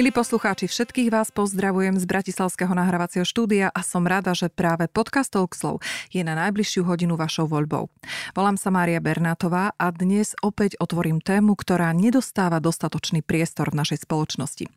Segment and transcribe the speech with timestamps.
[0.00, 5.28] Milí poslucháči, všetkých vás pozdravujem z Bratislavského nahrávacieho štúdia a som rada, že práve podcast
[5.28, 7.92] Talkslov je na najbližšiu hodinu vašou voľbou.
[8.32, 14.08] Volám sa Mária Bernátová a dnes opäť otvorím tému, ktorá nedostáva dostatočný priestor v našej
[14.08, 14.72] spoločnosti.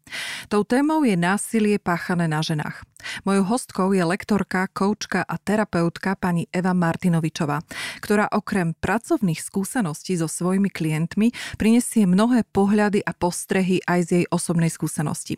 [0.51, 2.83] Tou témou je násilie páchané na ženách.
[3.27, 7.61] Mojou hostkou je lektorka, koučka a terapeutka pani Eva Martinovičová,
[7.99, 14.25] ktorá okrem pracovných skúseností so svojimi klientmi prinesie mnohé pohľady a postrehy aj z jej
[14.31, 15.37] osobnej skúsenosti.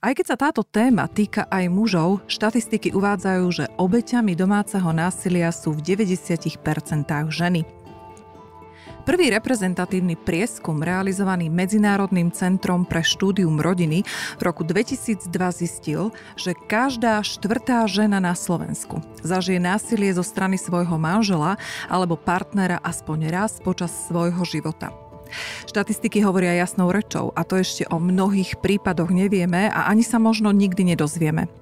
[0.00, 5.76] Aj keď sa táto téma týka aj mužov, štatistiky uvádzajú, že obeťami domáceho násilia sú
[5.76, 6.64] v 90%
[7.28, 7.79] ženy.
[9.10, 14.06] Prvý reprezentatívny prieskum realizovaný Medzinárodným centrom pre štúdium rodiny
[14.38, 20.94] v roku 2002 zistil, že každá štvrtá žena na Slovensku zažije násilie zo strany svojho
[20.94, 21.58] manžela
[21.90, 24.94] alebo partnera aspoň raz počas svojho života.
[25.66, 30.54] Štatistiky hovoria jasnou rečou a to ešte o mnohých prípadoch nevieme a ani sa možno
[30.54, 31.59] nikdy nedozvieme.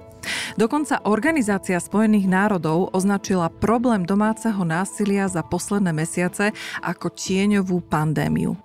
[0.58, 6.50] Dokonca Organizácia spojených národov označila problém domáceho násilia za posledné mesiace
[6.82, 8.58] ako tieňovú pandémiu.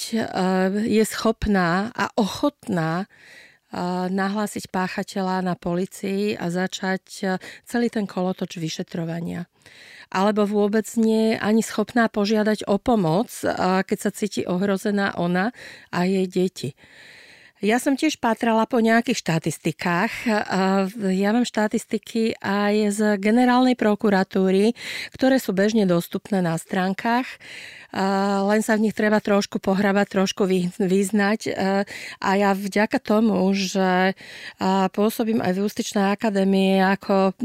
[0.87, 3.05] je schopná a ochotná
[4.11, 9.47] nahlásiť páchateľa na policii a začať celý ten kolotoč vyšetrovania.
[10.11, 13.31] Alebo vôbec nie je ani schopná požiadať o pomoc,
[13.87, 15.55] keď sa cíti ohrozená ona
[15.87, 16.75] a jej deti.
[17.61, 20.13] Ja som tiež patrala po nejakých štatistikách.
[20.97, 24.73] Ja mám štatistiky aj z generálnej prokuratúry,
[25.13, 27.29] ktoré sú bežne dostupné na stránkach.
[28.49, 30.49] Len sa v nich treba trošku pohrabať, trošku
[30.81, 31.53] vyznať.
[32.17, 34.17] A ja vďaka tomu, že
[34.97, 37.37] pôsobím aj v Ústičnej akadémie ako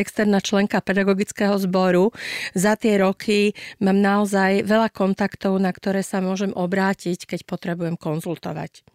[0.00, 2.16] externá členka pedagogického zboru,
[2.56, 8.88] za tie roky mám naozaj veľa kontaktov, na ktoré sa môžem obrátiť, keď potrebujem konzultovať.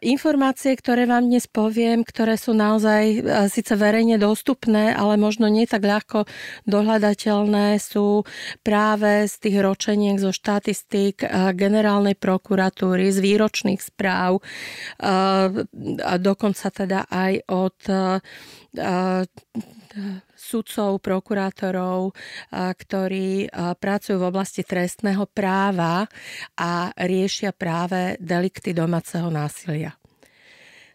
[0.00, 3.20] Informácie, ktoré vám dnes poviem, ktoré sú naozaj
[3.52, 6.24] síce verejne dostupné, ale možno nie tak ľahko
[6.64, 8.24] dohľadateľné, sú
[8.64, 11.20] práve z tých ročeniek zo štatistík
[11.52, 14.40] generálnej prokuratúry, z výročných správ
[15.04, 17.78] a dokonca teda aj od
[20.36, 22.14] sudcov, prokurátorov,
[22.52, 26.06] ktorí pracujú v oblasti trestného práva
[26.56, 29.96] a riešia práve delikty domáceho násilia.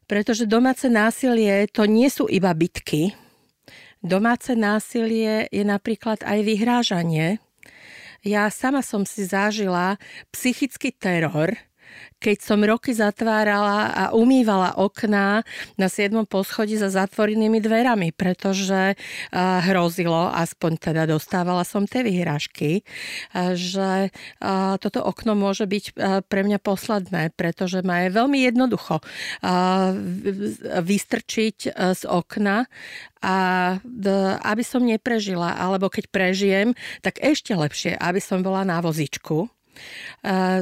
[0.04, 3.16] Pretože domáce násilie to nie sú iba bitky.
[4.04, 7.40] Domáce násilie je napríklad aj vyhrážanie.
[8.24, 10.00] Ja sama som si zažila
[10.32, 11.56] psychický teror,
[12.24, 15.44] keď som roky zatvárala a umývala okná
[15.76, 16.24] na 7.
[16.24, 18.96] poschodí za zatvorenými dverami, pretože
[19.36, 22.88] hrozilo, aspoň teda dostávala som tie vyhrážky,
[23.60, 24.16] že
[24.80, 26.00] toto okno môže byť
[26.32, 29.04] pre mňa posledné, pretože ma je veľmi jednoducho
[30.80, 32.72] vystrčiť z okna
[33.20, 33.36] a
[34.48, 36.72] aby som neprežila, alebo keď prežijem,
[37.04, 39.52] tak ešte lepšie, aby som bola na vozičku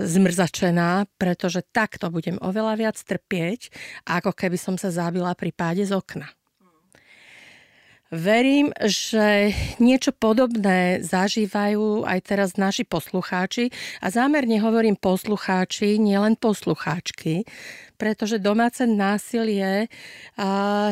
[0.02, 3.72] zmrzačená, pretože takto budem oveľa viac trpieť,
[4.08, 6.30] ako keby som sa zabila pri páde z okna.
[8.12, 13.72] Verím, že niečo podobné zažívajú aj teraz naši poslucháči
[14.04, 17.48] a zámerne hovorím poslucháči, nielen poslucháčky,
[18.02, 19.86] pretože domáce násilie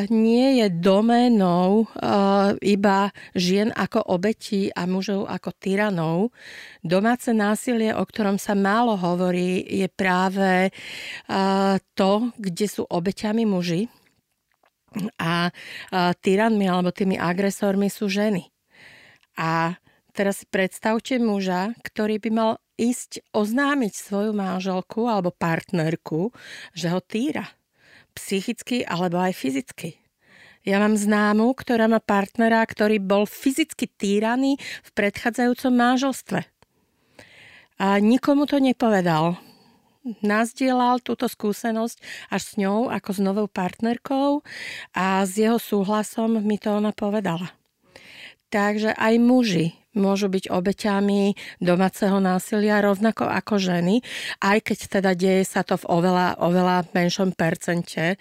[0.06, 1.90] nie je doménou
[2.62, 6.30] iba žien ako obetí a mužov ako tyranov.
[6.86, 10.70] Domáce násilie, o ktorom sa málo hovorí, je práve
[11.98, 13.90] to, kde sú obeťami muži
[15.18, 15.50] a
[16.22, 18.46] tyranmi alebo tými agresormi sú ženy.
[19.34, 19.74] A
[20.14, 26.32] teraz si predstavte muža, ktorý by mal ísť oznámiť svoju manželku alebo partnerku,
[26.72, 27.52] že ho týra.
[28.16, 30.00] Psychicky alebo aj fyzicky.
[30.64, 36.40] Ja mám známu, ktorá má partnera, ktorý bol fyzicky týraný v predchádzajúcom manželstve.
[37.80, 39.40] A nikomu to nepovedal.
[40.20, 41.96] Nazdielal túto skúsenosť
[42.28, 44.44] až s ňou ako s novou partnerkou
[44.96, 47.56] a s jeho súhlasom mi to ona povedala.
[48.52, 54.02] Takže aj muži môžu byť obeťami domáceho násilia rovnako ako ženy,
[54.38, 58.14] aj keď teda deje sa to v oveľa, oveľa menšom percente.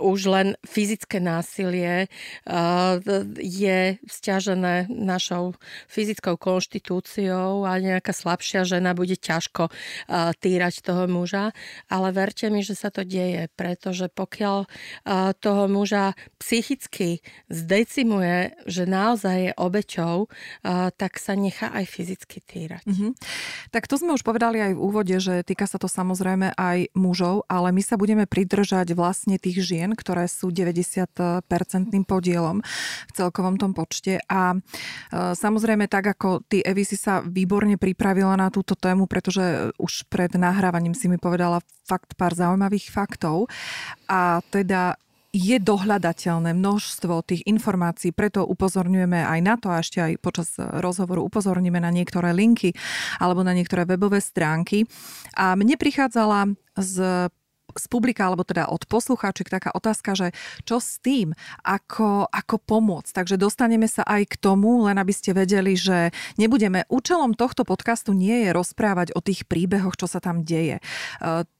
[0.00, 2.94] Už len fyzické násilie eh,
[3.36, 3.78] je
[4.08, 5.52] stiažené našou
[5.92, 11.52] fyzickou konštitúciou a nejaká slabšia žena bude ťažko eh, týrať toho muža,
[11.92, 17.20] ale verte mi, že sa to deje, pretože pokiaľ eh, toho muža psychicky
[17.52, 20.16] zdecimuje, že naozaj je obeťou,
[20.96, 22.86] tak tak sa nechá aj fyzicky týrať.
[22.86, 23.10] Mm-hmm.
[23.74, 27.42] Tak to sme už povedali aj v úvode, že týka sa to samozrejme aj mužov,
[27.50, 32.62] ale my sa budeme pridržať vlastne tých žien, ktoré sú 90-percentným podielom
[33.10, 34.22] v celkovom tom počte.
[34.30, 34.58] A e,
[35.34, 40.30] samozrejme tak, ako ty, Evi, si sa výborne pripravila na túto tému, pretože už pred
[40.38, 41.58] nahrávaním si mi povedala
[41.90, 43.50] fakt pár zaujímavých faktov.
[44.06, 44.94] A teda
[45.30, 51.22] je dohľadateľné množstvo tých informácií, preto upozorňujeme aj na to a ešte aj počas rozhovoru
[51.22, 52.74] upozorníme na niektoré linky
[53.22, 54.90] alebo na niektoré webové stránky.
[55.38, 57.30] A mne prichádzala z
[57.76, 60.28] z publika, alebo teda od poslucháčiek taká otázka, že
[60.64, 63.12] čo s tým, ako, ako pomôcť.
[63.12, 68.16] Takže dostaneme sa aj k tomu, len aby ste vedeli, že nebudeme, účelom tohto podcastu
[68.16, 70.80] nie je rozprávať o tých príbehoch, čo sa tam deje.
[70.80, 70.82] E,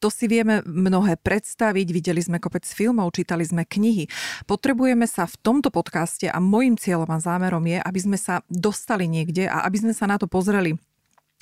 [0.00, 4.08] to si vieme mnohé predstaviť, videli sme kopec filmov, čítali sme knihy.
[4.48, 9.06] Potrebujeme sa v tomto podcaste a môjim cieľom a zámerom je, aby sme sa dostali
[9.06, 10.80] niekde a aby sme sa na to pozreli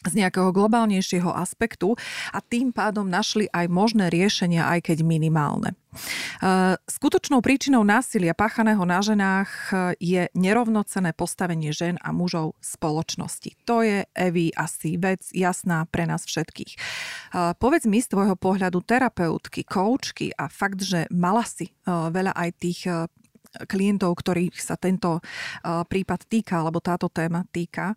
[0.07, 1.99] z nejakého globálnejšieho aspektu
[2.31, 5.75] a tým pádom našli aj možné riešenia, aj keď minimálne.
[5.75, 5.77] E,
[6.79, 13.51] skutočnou príčinou násilia páchaného na ženách je nerovnocené postavenie žen a mužov v spoločnosti.
[13.67, 16.73] To je, Evi, asi vec jasná pre nás všetkých.
[16.75, 16.79] E,
[17.59, 22.51] povedz mi z tvojho pohľadu terapeutky, koučky a fakt, že mala si e, veľa aj
[22.63, 22.87] tých
[23.49, 25.25] klientov, ktorých sa tento
[25.65, 27.97] prípad týka, alebo táto téma týka.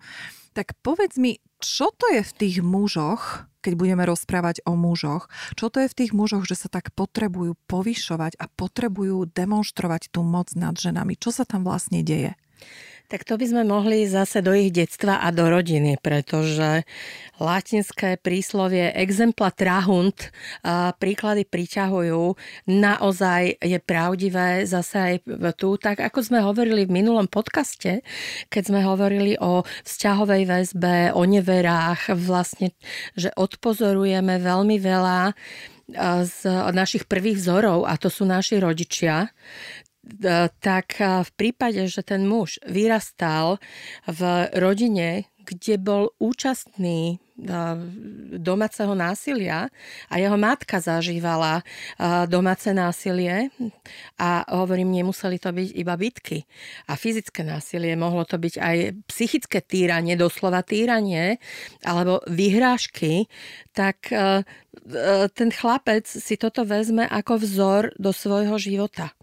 [0.56, 5.70] Tak povedz mi, čo to je v tých mužoch, keď budeme rozprávať o mužoch, čo
[5.70, 10.52] to je v tých mužoch, že sa tak potrebujú povyšovať a potrebujú demonstrovať tú moc
[10.58, 11.16] nad ženami?
[11.16, 12.34] Čo sa tam vlastne deje?
[13.12, 16.88] Tak to by sme mohli zase do ich detstva a do rodiny, pretože
[17.44, 20.32] latinské príslovie exempla trahunt
[20.96, 22.40] príklady priťahujú.
[22.72, 25.16] Naozaj je pravdivé zase aj
[25.60, 28.00] tu, tak ako sme hovorili v minulom podcaste,
[28.48, 32.72] keď sme hovorili o vzťahovej väzbe, o neverách, vlastne,
[33.20, 35.36] že odpozorujeme veľmi veľa
[36.24, 36.40] z
[36.72, 39.28] našich prvých vzorov, a to sú naši rodičia,
[40.60, 43.62] tak v prípade, že ten muž vyrastal
[44.10, 47.18] v rodine, kde bol účastný
[48.38, 49.66] domáceho násilia
[50.06, 51.66] a jeho matka zažívala
[52.30, 53.50] domáce násilie
[54.22, 56.46] a hovorím, nemuseli to byť iba bitky
[56.86, 58.78] a fyzické násilie, mohlo to byť aj
[59.10, 61.42] psychické týranie, doslova týranie
[61.82, 63.26] alebo vyhrážky,
[63.74, 64.14] tak
[65.34, 69.18] ten chlapec si toto vezme ako vzor do svojho života.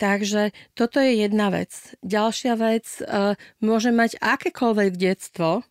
[0.00, 1.70] Takže toto je jedna vec.
[2.02, 5.62] Ďalšia vec, e, môže mať akékoľvek detstvo,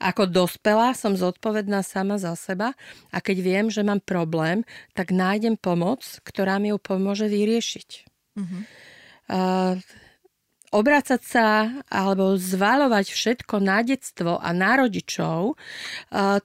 [0.00, 2.76] Ako dospelá som zodpovedná sama za seba
[3.08, 7.90] a keď viem, že mám problém, tak nájdem pomoc, ktorá mi ju pomôže vyriešiť.
[8.36, 8.62] Uh-huh.
[9.32, 9.80] Uh,
[10.72, 11.46] obrácať sa
[11.92, 15.60] alebo zvalovať všetko na detstvo a na rodičov,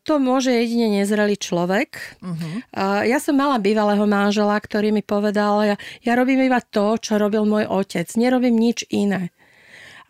[0.03, 2.19] to môže jedine nezrelý človek.
[2.19, 2.60] Uh-huh.
[3.07, 7.48] Ja som mala bývalého manžela, ktorý mi povedal, ja, ja robím iba to, čo robil
[7.48, 9.31] môj otec, nerobím nič iné.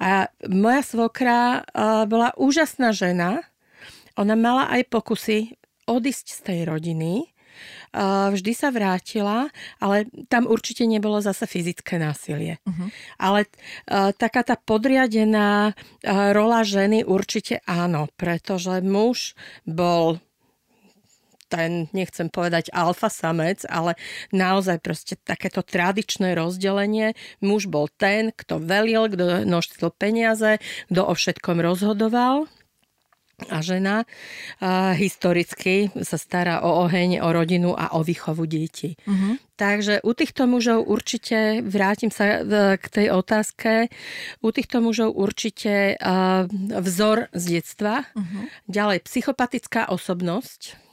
[0.02, 1.62] A moja svokra
[2.10, 3.46] bola úžasná žena,
[4.18, 7.37] ona mala aj pokusy odísť z tej rodiny,
[8.34, 9.50] vždy sa vrátila,
[9.82, 12.60] ale tam určite nebolo zase fyzické násilie.
[12.68, 12.88] Uh-huh.
[13.18, 13.46] Ale
[14.18, 15.74] taká tá podriadená
[16.08, 19.34] rola ženy určite áno, pretože muž
[19.64, 20.20] bol
[21.48, 23.96] ten, nechcem povedať alfa samec, ale
[24.36, 27.16] naozaj proste takéto tradičné rozdelenie.
[27.40, 30.60] Muž bol ten, kto velil, kto noštil peniaze,
[30.92, 32.52] kto o všetkom rozhodoval
[33.38, 34.10] a žena
[34.58, 38.98] a historicky sa stará o oheň, o rodinu a o výchovu detí.
[39.06, 39.38] Uh-huh.
[39.54, 42.42] Takže u týchto mužov určite, vrátim sa
[42.78, 43.94] k tej otázke,
[44.42, 45.98] u týchto mužov určite
[46.70, 48.50] vzor z detstva, uh-huh.
[48.66, 50.87] ďalej psychopatická osobnosť,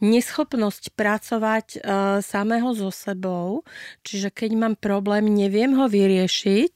[0.00, 1.66] neschopnosť pracovať
[2.20, 3.64] samého so sebou,
[4.04, 6.74] čiže keď mám problém, neviem ho vyriešiť.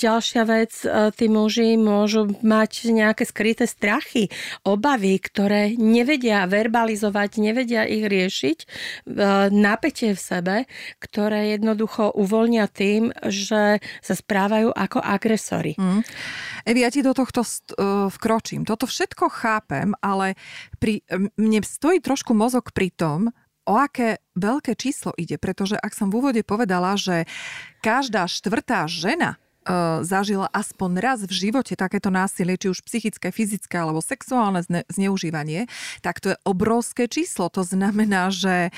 [0.00, 0.72] Ďalšia vec,
[1.16, 4.32] tí muži môžu mať nejaké skryté strachy,
[4.64, 8.58] obavy, ktoré nevedia verbalizovať, nevedia ich riešiť,
[9.52, 10.56] napätie v sebe,
[10.98, 15.76] ktoré jednoducho uvoľnia tým, že sa správajú ako agresori.
[15.76, 16.00] Mm.
[16.68, 17.42] Evi, ja ti do tohto
[18.10, 18.68] vkročím.
[18.68, 20.36] Toto všetko chápem, ale
[20.78, 21.04] pri,
[21.36, 23.32] mne stojí trošku mozog pri tom,
[23.68, 27.28] o aké veľké číslo ide, pretože ak som v úvode povedala, že
[27.84, 33.78] každá štvrtá žena e, zažila aspoň raz v živote takéto násilie, či už psychické, fyzické
[33.78, 35.70] alebo sexuálne zne, zneužívanie,
[36.02, 37.46] tak to je obrovské číslo.
[37.52, 38.74] To znamená, že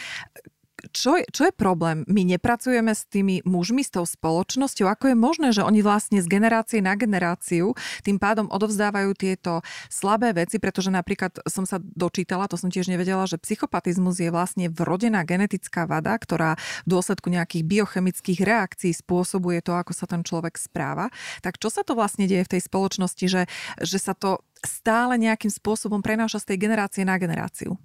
[0.93, 2.05] čo je, čo je problém?
[2.07, 4.87] My nepracujeme s tými mužmi, s tou spoločnosťou?
[4.87, 7.73] Ako je možné, že oni vlastne z generácie na generáciu
[8.05, 10.61] tým pádom odovzdávajú tieto slabé veci?
[10.61, 15.89] Pretože napríklad som sa dočítala, to som tiež nevedela, že psychopatizmus je vlastne vrodená genetická
[15.89, 21.09] vada, ktorá v dôsledku nejakých biochemických reakcií spôsobuje to, ako sa ten človek správa.
[21.41, 23.43] Tak čo sa to vlastne deje v tej spoločnosti, že,
[23.81, 27.81] že sa to stále nejakým spôsobom prenáša z tej generácie na generáciu?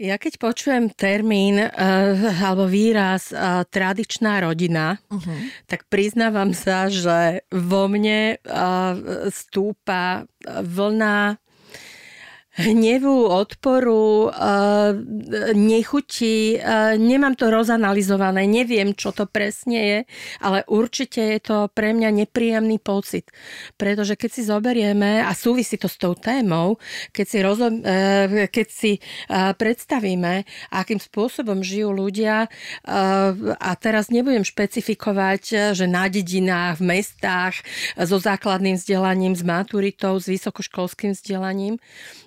[0.00, 1.68] Ja keď počujem termín uh,
[2.40, 5.38] alebo výraz uh, tradičná rodina, uh-huh.
[5.68, 11.41] tak priznávam sa, že vo mne uh, stúpa vlna
[12.52, 14.36] hnevu, odporu, eh,
[15.56, 16.60] nechutí.
[16.60, 19.98] Eh, nemám to rozanalizované, neviem, čo to presne je,
[20.44, 23.32] ale určite je to pre mňa nepríjemný pocit.
[23.80, 26.76] Pretože keď si zoberieme, a súvisí to s tou témou,
[27.16, 28.92] keď si, rozum, eh, keď si
[29.32, 32.48] predstavíme, akým spôsobom žijú ľudia,
[33.58, 37.54] a teraz nebudem špecifikovať, že na dedinách, v mestách,
[37.96, 41.78] so základným vzdelaním, s maturitou, s vysokoškolským vzdelaním,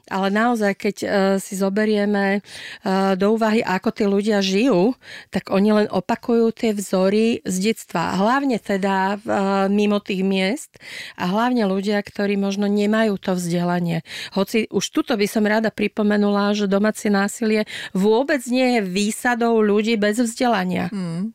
[0.09, 1.09] ale naozaj, keď uh,
[1.41, 4.93] si zoberieme uh, do úvahy, ako tí ľudia žijú,
[5.33, 8.17] tak oni len opakujú tie vzory z detstva.
[8.17, 10.77] Hlavne teda uh, mimo tých miest
[11.17, 14.05] a hlavne ľudia, ktorí možno nemajú to vzdelanie.
[14.38, 19.97] Hoci už tuto by som rada pripomenula, že domáce násilie vôbec nie je výsadou ľudí
[19.97, 20.93] bez vzdelania.
[20.93, 21.33] Hmm.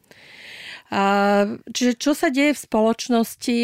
[1.70, 3.58] Čiže čo sa deje v spoločnosti,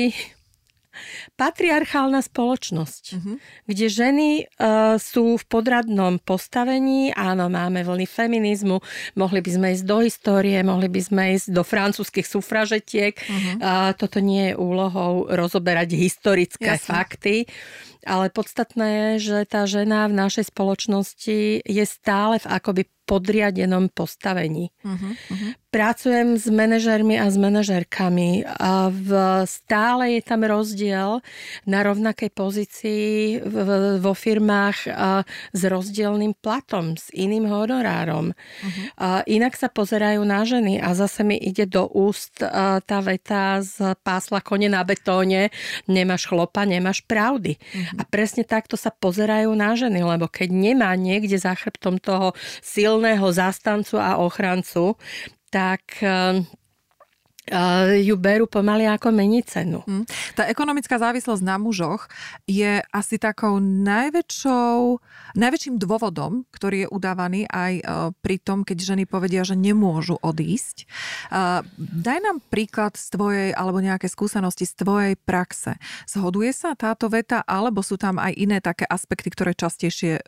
[1.35, 3.37] patriarchálna spoločnosť, uh-huh.
[3.69, 7.13] kde ženy uh, sú v podradnom postavení.
[7.15, 8.81] Áno, máme vlny feminizmu,
[9.19, 13.15] mohli by sme ísť do histórie, mohli by sme ísť do francúzskych sufražetiek.
[13.17, 13.55] Uh-huh.
[13.61, 16.89] Uh, toto nie je úlohou rozoberať historické Jasne.
[16.89, 17.37] fakty
[18.07, 24.75] ale podstatné je, že tá žena v našej spoločnosti je stále v akoby podriadenom postavení.
[24.83, 25.51] Uh-huh, uh-huh.
[25.71, 29.11] Pracujem s manažermi a s manažerkami a v,
[29.47, 31.23] stále je tam rozdiel
[31.69, 33.57] na rovnakej pozícii v,
[34.03, 35.23] vo firmách a,
[35.55, 38.35] s rozdielným platom, s iným honorárom.
[38.35, 38.85] Uh-huh.
[38.99, 43.63] A, inak sa pozerajú na ženy a zase mi ide do úst a, tá veta
[43.63, 45.55] z pásla kone na betóne,
[45.87, 47.55] nemáš chlopa, nemáš pravdy.
[47.55, 48.01] Uh-huh.
[48.01, 52.35] A presne takto sa pozerajú na ženy, lebo keď nemá niekde za chrbtom toho
[52.65, 54.97] sil silného zástancu a ochrancu,
[55.53, 56.41] tak eh,
[58.03, 59.87] ju berú pomaly ako mení cenu.
[59.87, 60.03] Hmm.
[60.35, 62.11] Tá ekonomická závislosť na mužoch
[62.51, 64.99] je asi takou najväčšou,
[65.39, 67.83] najväčším dôvodom, ktorý je udávaný aj e,
[68.19, 70.77] pri tom, keď ženy povedia, že nemôžu odísť.
[70.83, 70.87] E,
[71.79, 75.79] daj nám príklad z tvojej, alebo nejaké skúsenosti z tvojej praxe.
[76.11, 80.19] Zhoduje sa táto veta, alebo sú tam aj iné také aspekty, ktoré častejšie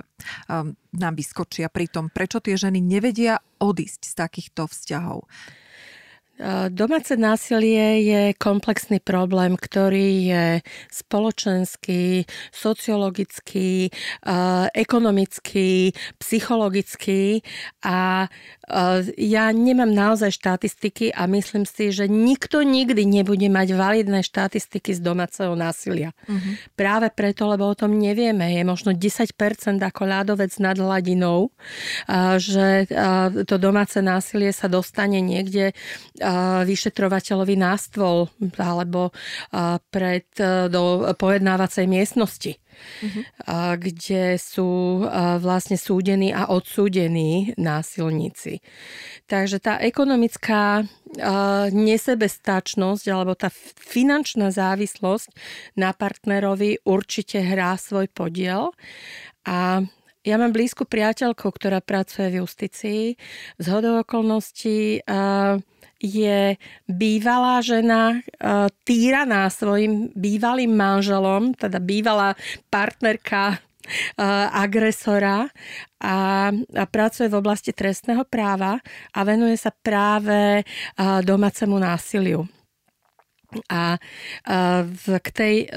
[0.92, 5.26] nám vyskočia pri tom, prečo tie ženy nevedia odísť z takýchto vzťahov?
[6.70, 10.46] Domáce násilie je komplexný problém, ktorý je
[10.86, 12.22] spoločenský,
[12.54, 13.90] sociologický,
[14.70, 15.90] ekonomický,
[16.22, 17.42] psychologický
[17.82, 18.30] a
[19.18, 25.00] ja nemám naozaj štatistiky a myslím si, že nikto nikdy nebude mať validné štatistiky z
[25.02, 26.14] domáceho násilia.
[26.28, 26.54] Uh-huh.
[26.78, 28.54] Práve preto, lebo o tom nevieme.
[28.54, 29.34] Je možno 10%
[29.82, 31.50] ako ľadovec nad hladinou,
[32.38, 32.86] že
[33.42, 35.74] to domáce násilie sa dostane niekde
[36.64, 39.14] vyšetrovateľovi na stôl alebo
[39.90, 42.54] pred, e, do pojednávacej miestnosti.
[42.78, 43.74] Uh-huh.
[43.74, 45.02] kde sú
[45.42, 48.62] vlastne súdení a odsúdení násilníci.
[49.26, 50.86] Takže tá ekonomická
[51.74, 53.50] nesebestačnosť alebo tá
[53.82, 55.26] finančná závislosť
[55.74, 58.70] na partnerovi určite hrá svoj podiel
[59.42, 59.82] a
[60.26, 63.02] ja mám blízku priateľku, ktorá pracuje v justícii.
[63.56, 65.56] Z hodou okolností uh,
[65.98, 66.54] je
[66.86, 68.18] bývalá žena e,
[68.86, 72.38] týraná svojim bývalým manželom, teda bývalá
[72.70, 73.56] partnerka e,
[74.54, 75.50] agresora
[75.98, 76.16] a,
[76.54, 78.78] a pracuje v oblasti trestného práva
[79.10, 80.64] a venuje sa práve e,
[81.26, 82.57] domácemu násiliu.
[83.72, 83.96] A
[85.24, 85.72] k tej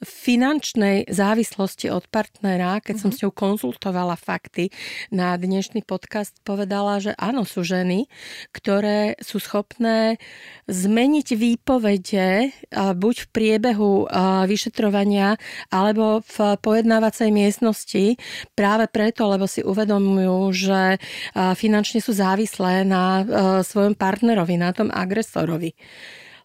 [0.00, 3.16] finančnej závislosti od partnera, keď som mhm.
[3.16, 4.72] s ňou konzultovala fakty
[5.12, 8.08] na dnešný podcast, povedala, že áno, sú ženy,
[8.56, 10.16] ktoré sú schopné
[10.64, 14.08] zmeniť výpovede buď v priebehu
[14.48, 15.36] vyšetrovania
[15.68, 18.16] alebo v pojednávacej miestnosti
[18.56, 20.96] práve preto, lebo si uvedomujú, že
[21.36, 23.28] finančne sú závislé na
[23.60, 25.76] svojom partnerovi, na tom agresorovi.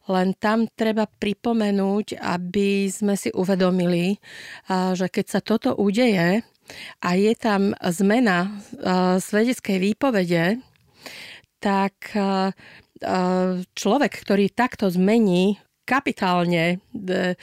[0.09, 4.17] Len tam treba pripomenúť, aby sme si uvedomili,
[4.69, 6.41] že keď sa toto udeje
[7.05, 8.49] a je tam zmena
[9.21, 10.57] svedeckej výpovede,
[11.61, 11.93] tak
[13.77, 17.33] človek, ktorý takto zmení kapitálne e,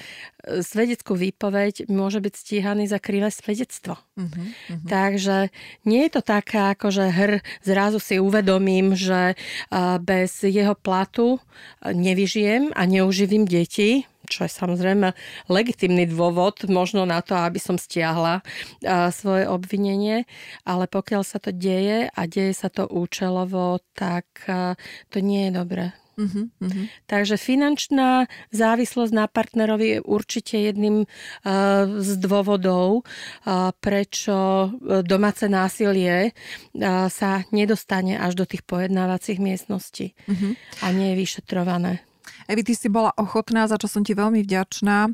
[0.47, 3.99] svedeckú výpoveď môže byť stíhaný za krivé svedectvo.
[4.15, 4.87] Uh-huh, uh-huh.
[4.87, 5.50] Takže
[5.82, 7.32] nie je to taká, ako že hr
[7.67, 9.35] zrazu si uvedomím, že
[10.06, 11.43] bez jeho platu
[11.82, 15.19] nevyžijem a neuživím deti, čo je samozrejme
[15.50, 18.47] legitimný dôvod možno na to, aby som stiahla
[19.11, 20.30] svoje obvinenie,
[20.63, 24.26] ale pokiaľ sa to deje a deje sa to účelovo, tak
[25.11, 25.87] to nie je dobré.
[26.17, 26.85] Uh-huh, uh-huh.
[27.05, 34.73] Takže finančná závislosť na partnerovi je určite jedným uh, z dôvodov, uh, prečo
[35.05, 40.57] domáce násilie uh, sa nedostane až do tých pojednávacích miestností uh-huh.
[40.81, 42.00] a nie je vyšetrované.
[42.47, 45.11] Evi, ty si bola ochotná, za čo som ti veľmi vďačná,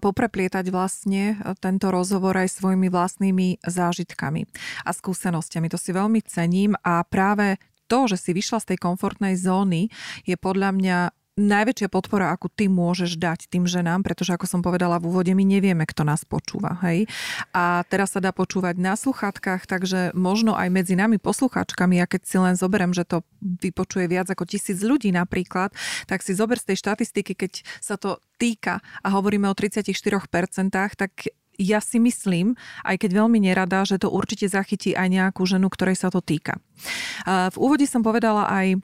[0.00, 4.48] popreplietať vlastne tento rozhovor aj svojimi vlastnými zážitkami
[4.84, 5.68] a skúsenostiami.
[5.68, 9.90] To si veľmi cením a práve to, že si vyšla z tej komfortnej zóny,
[10.22, 10.98] je podľa mňa
[11.40, 15.40] najväčšia podpora, akú ty môžeš dať tým ženám, pretože ako som povedala v úvode, my
[15.40, 16.76] nevieme, kto nás počúva.
[16.84, 17.08] Hej?
[17.56, 22.20] A teraz sa dá počúvať na sluchátkach, takže možno aj medzi nami poslucháčkami, ja keď
[22.28, 25.72] si len zoberiem, že to vypočuje viac ako tisíc ľudí napríklad,
[26.04, 30.20] tak si zober z tej štatistiky, keď sa to týka a hovoríme o 34%,
[30.72, 31.12] tak
[31.60, 32.56] ja si myslím,
[32.88, 36.56] aj keď veľmi nerada, že to určite zachytí aj nejakú ženu, ktorej sa to týka.
[37.28, 38.80] V úvode som povedala aj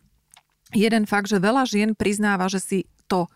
[0.76, 3.32] jeden fakt, že veľa žien priznáva, že si to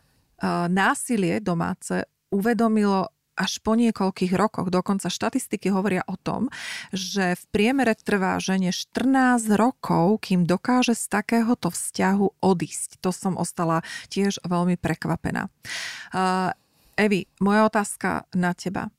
[0.69, 3.09] násilie domáce uvedomilo
[3.41, 4.69] až po niekoľkých rokoch.
[4.69, 6.53] Dokonca štatistiky hovoria o tom,
[6.93, 13.01] že v priemere trvá žene 14 rokov, kým dokáže z takéhoto vzťahu odísť.
[13.01, 13.81] To som ostala
[14.13, 15.49] tiež veľmi prekvapená.
[16.13, 16.53] Uh,
[17.01, 18.93] Evi, moja otázka na teba.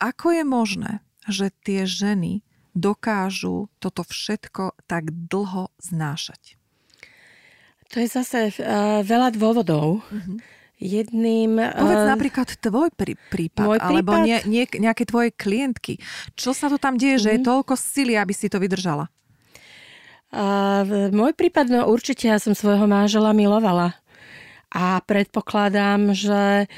[0.00, 2.40] Ako je možné, že tie ženy
[2.72, 6.56] dokážu toto všetko tak dlho znášať?
[7.90, 10.00] To je zase uh, veľa dôvodov.
[10.00, 10.38] Uh-huh.
[10.80, 11.58] Jedným...
[11.58, 14.24] Povedz uh, napríklad tvoj prí, prípad, môj alebo prípad?
[14.24, 15.98] Nie, nie, nejaké tvoje klientky.
[16.38, 17.24] Čo sa to tam deje, uh-huh.
[17.26, 17.48] že je mhm.
[17.50, 19.10] toľko sily, aby si to vydržala?
[20.30, 23.98] Uh, môj prípad, no určite ja som svojho manžela milovala.
[24.70, 26.70] A predpokladám, že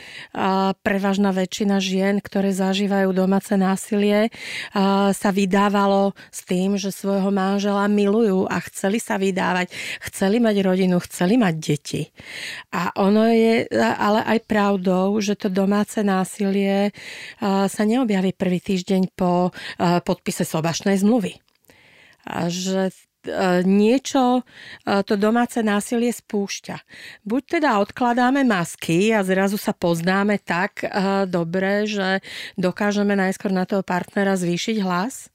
[0.80, 4.32] prevažná väčšina žien, ktoré zažívajú domáce násilie,
[5.12, 9.68] sa vydávalo s tým, že svojho manžela milujú a chceli sa vydávať,
[10.08, 12.08] chceli mať rodinu, chceli mať deti.
[12.72, 16.96] A ono je ale aj pravdou, že to domáce násilie
[17.44, 19.52] sa neobjaví prvý týždeň po
[20.08, 21.36] podpise sobašnej zmluvy.
[22.24, 22.88] A že
[23.62, 26.76] niečo e, to domáce násilie spúšťa.
[27.22, 30.88] Buď teda odkladáme masky a zrazu sa poznáme tak e,
[31.30, 32.22] dobre, že
[32.58, 35.32] dokážeme najskôr na toho partnera zvýšiť hlas,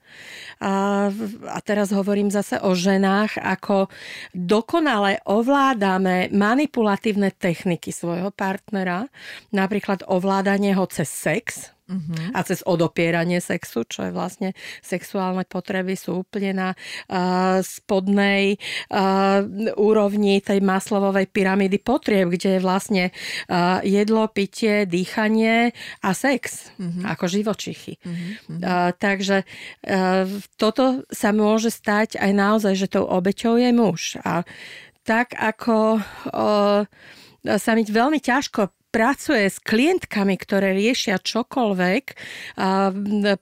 [0.58, 3.94] a teraz hovorím zase o ženách, ako
[4.34, 9.06] dokonale ovládame manipulatívne techniky svojho partnera,
[9.54, 12.36] napríklad ovládanie ho cez sex, Uh-huh.
[12.36, 14.52] A cez odopieranie sexu, čo je vlastne
[14.84, 18.60] sexuálne potreby sú úplne na uh, spodnej
[18.92, 19.40] uh,
[19.80, 23.04] úrovni tej maslovovej pyramídy potrieb, kde je vlastne
[23.48, 25.72] uh, jedlo, pitie, dýchanie
[26.04, 27.08] a sex, uh-huh.
[27.08, 28.04] ako živočichy.
[28.04, 28.60] Uh-huh.
[28.60, 29.48] Uh, takže
[29.88, 30.28] uh,
[30.60, 34.20] toto sa môže stať aj naozaj, že tou obeťou je muž.
[34.28, 34.44] A
[35.08, 36.84] tak ako uh,
[37.56, 42.04] sa mi veľmi ťažko pracuje s klientkami, ktoré riešia čokoľvek,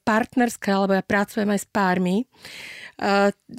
[0.04, 2.28] partnerské, alebo ja pracujem aj s pármi,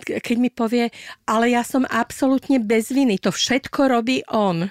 [0.04, 0.92] keď mi povie,
[1.24, 4.68] ale ja som absolútne bez viny, to všetko robí on.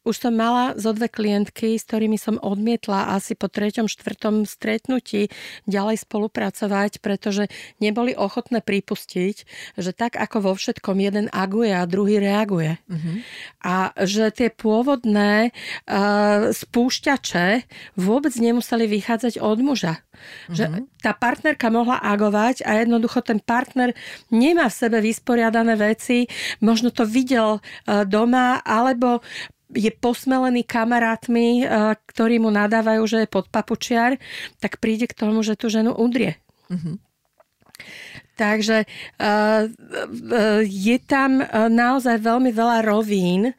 [0.00, 5.28] Už som mala zo dve klientky, s ktorými som odmietla asi po treťom, štvrtom stretnutí
[5.68, 7.52] ďalej spolupracovať, pretože
[7.84, 9.36] neboli ochotné pripustiť,
[9.76, 12.80] že tak ako vo všetkom jeden aguje a druhý reaguje.
[12.88, 13.20] Uh-huh.
[13.60, 17.68] A že tie pôvodné uh, spúšťače
[18.00, 20.00] vôbec nemuseli vychádzať od muža.
[20.00, 20.56] Uh-huh.
[20.56, 20.80] Že mhm.
[21.04, 23.92] tá partnerka mohla agovať a jednoducho ten partner
[24.32, 26.24] nemá v sebe vysporiadané veci,
[26.64, 29.20] možno to videl uh, doma, alebo
[29.74, 34.18] je posmelený kamarátmi, eh, ktorí mu nadávajú, že je podpapučiar,
[34.58, 36.38] tak príde k tomu, že tú ženu udrie.
[36.70, 36.96] Mm-hmm.
[38.36, 38.88] Takže
[39.20, 39.68] uh,
[40.64, 43.52] je tam naozaj veľmi veľa rovín,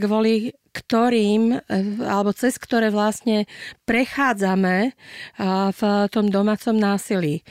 [0.00, 1.62] kvôli ktorým, eh,
[2.06, 3.50] alebo cez ktoré vlastne
[3.84, 4.92] prechádzame eh,
[5.74, 5.80] v
[6.14, 7.42] tom domácom násilí.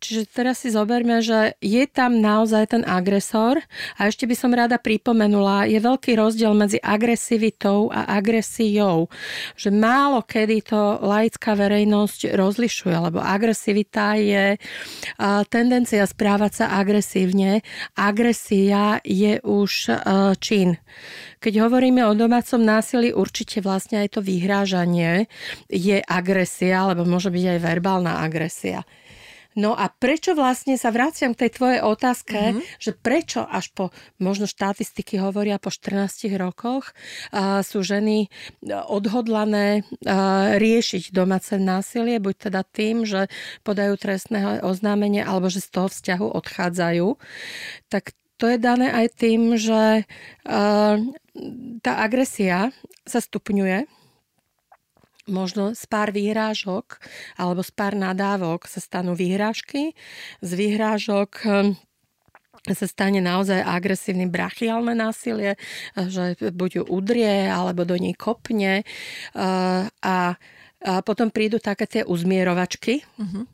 [0.00, 3.60] Čiže teraz si zoberme, že je tam naozaj ten agresor
[4.00, 9.12] a ešte by som rada pripomenula, je veľký rozdiel medzi agresivitou a agresiou.
[9.56, 17.60] Že málo kedy to laická verejnosť rozlišuje, lebo agresivita je eh, tendencia správať sa agresívne.
[17.96, 19.92] Agresia je už
[20.40, 20.78] čin.
[21.42, 25.26] Keď hovoríme o domácom násilí, určite vlastne aj to vyhrážanie
[25.66, 28.86] je agresia, alebo môže byť aj verbálna agresia.
[29.52, 32.80] No a prečo vlastne sa vraciam k tej tvojej otázke, mm-hmm.
[32.80, 36.96] že prečo až po, možno štatistiky hovoria po 14 rokoch,
[37.34, 38.32] uh, sú ženy
[38.88, 43.28] odhodlané uh, riešiť domáce násilie, buď teda tým, že
[43.60, 47.20] podajú trestné oznámenie, alebo že z toho vzťahu odchádzajú,
[47.92, 50.08] tak to je dané aj tým, že
[50.48, 50.96] uh,
[51.80, 52.70] tá agresia
[53.08, 53.88] sa stupňuje.
[55.30, 56.98] Možno z pár výhrážok
[57.38, 59.94] alebo z pár nadávok sa stanú výhrážky.
[60.42, 61.78] Z výhrážok um,
[62.66, 65.54] sa stane naozaj agresívne brachiálne násilie,
[65.94, 68.82] že buď ju udrie, alebo do nej kopne.
[69.30, 70.34] Uh, a,
[70.82, 73.06] a potom prídu také tie uzmierovačky.
[73.18, 73.46] Uh-huh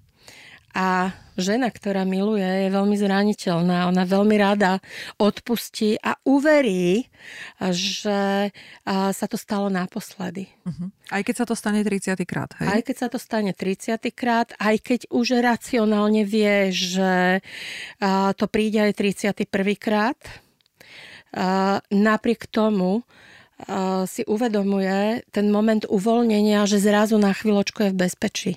[0.76, 3.88] a žena, ktorá miluje, je veľmi zraniteľná.
[3.88, 4.83] Ona veľmi rada
[5.16, 7.09] odpustí a uverí,
[7.72, 8.52] že
[8.87, 10.50] sa to stalo naposledy.
[10.66, 10.90] Uh-huh.
[11.14, 12.68] Aj keď sa to stane 30 krát, hej?
[12.68, 17.40] Aj keď sa to stane 30 krát, aj keď už racionálne vie, že
[18.38, 19.46] to príde aj 31
[19.78, 20.18] krát,
[21.88, 23.02] napriek tomu
[24.07, 28.52] si uvedomuje ten moment uvoľnenia, že zrazu na chvíľočku je v bezpečí.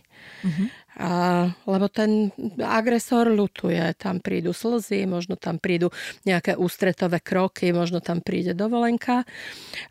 [0.45, 0.69] Uh-huh.
[0.99, 5.87] A, lebo ten agresor lutuje, tam prídu slzy, možno tam prídu
[6.27, 9.23] nejaké ústretové kroky, možno tam príde dovolenka,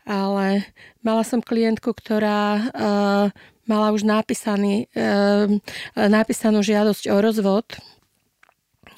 [0.05, 0.69] ale
[1.01, 3.27] mala som klientku, ktorá uh,
[3.65, 5.49] mala už napísaný, uh,
[5.97, 7.65] napísanú žiadosť o rozvod.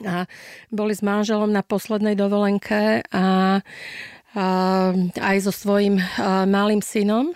[0.03, 0.27] A
[0.67, 3.61] boli s manželom na poslednej dovolenke a,
[4.35, 4.45] a
[5.21, 6.01] aj so svojím
[6.49, 7.31] malým synom.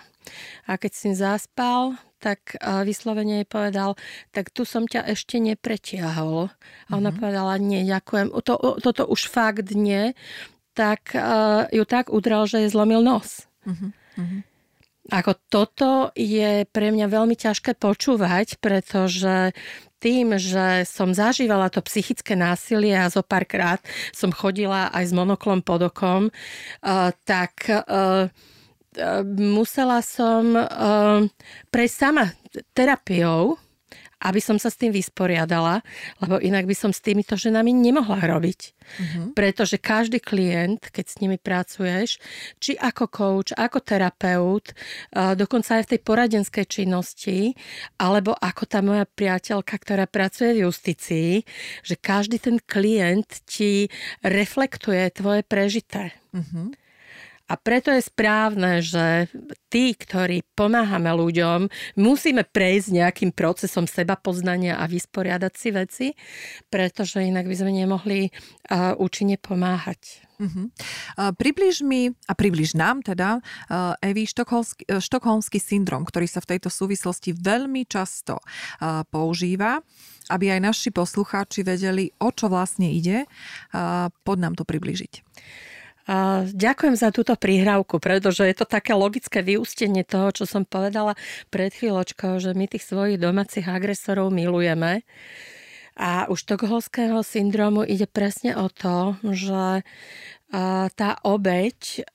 [0.68, 3.94] A keď si zaspal, tak vyslovene jej povedal,
[4.34, 6.50] tak tu som ťa ešte nepretiahol.
[6.86, 7.18] A ona mm-hmm.
[7.18, 10.12] povedala, nie, ďakujem, to, toto už fakt nie.
[10.74, 13.46] Tak uh, ju tak udrel, že je zlomil nos.
[13.66, 14.46] Mm-hmm.
[15.08, 19.56] Ako toto je pre mňa veľmi ťažké počúvať, pretože
[19.98, 23.82] tým, že som zažívala to psychické násilie a zo párkrát
[24.14, 28.30] som chodila aj s monoklom pod okom, uh, tak uh,
[29.34, 31.24] musela som uh,
[31.70, 32.32] prejsť sama
[32.74, 33.56] terapiou,
[34.18, 35.78] aby som sa s tým vysporiadala,
[36.18, 38.60] lebo inak by som s týmito ženami nemohla robiť.
[38.74, 39.30] Uh-huh.
[39.30, 42.18] Pretože každý klient, keď s nimi pracuješ,
[42.58, 44.74] či ako coach, ako terapeut,
[45.14, 47.54] dokonca aj v tej poradenskej činnosti,
[47.94, 51.46] alebo ako tá moja priateľka, ktorá pracuje v justícii,
[51.86, 53.86] že každý ten klient ti
[54.26, 56.10] reflektuje tvoje prežité.
[56.34, 56.74] Uh-huh.
[57.48, 59.32] A preto je správne, že
[59.72, 66.06] tí, ktorí pomáhame ľuďom, musíme prejsť nejakým procesom seba poznania a vysporiadať si veci,
[66.68, 70.28] pretože inak by sme nemohli uh, účinne pomáhať.
[70.38, 70.70] Uh-huh.
[71.18, 76.56] Uh, približ mi, a približ nám teda, uh, Evi, uh, štokholmský syndrom, ktorý sa v
[76.56, 79.80] tejto súvislosti veľmi často uh, používa,
[80.28, 83.24] aby aj naši poslucháči vedeli, o čo vlastne ide.
[83.72, 85.24] Uh, pod nám to približiť.
[86.56, 91.12] Ďakujem za túto prihrávku, pretože je to také logické vyústenie toho, čo som povedala
[91.52, 95.04] pred chvíľočkou, že my tých svojich domácich agresorov milujeme.
[96.00, 99.84] A u štokholského syndromu ide presne o to, že
[100.96, 102.08] tá obeď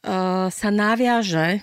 [0.50, 1.62] sa naviaže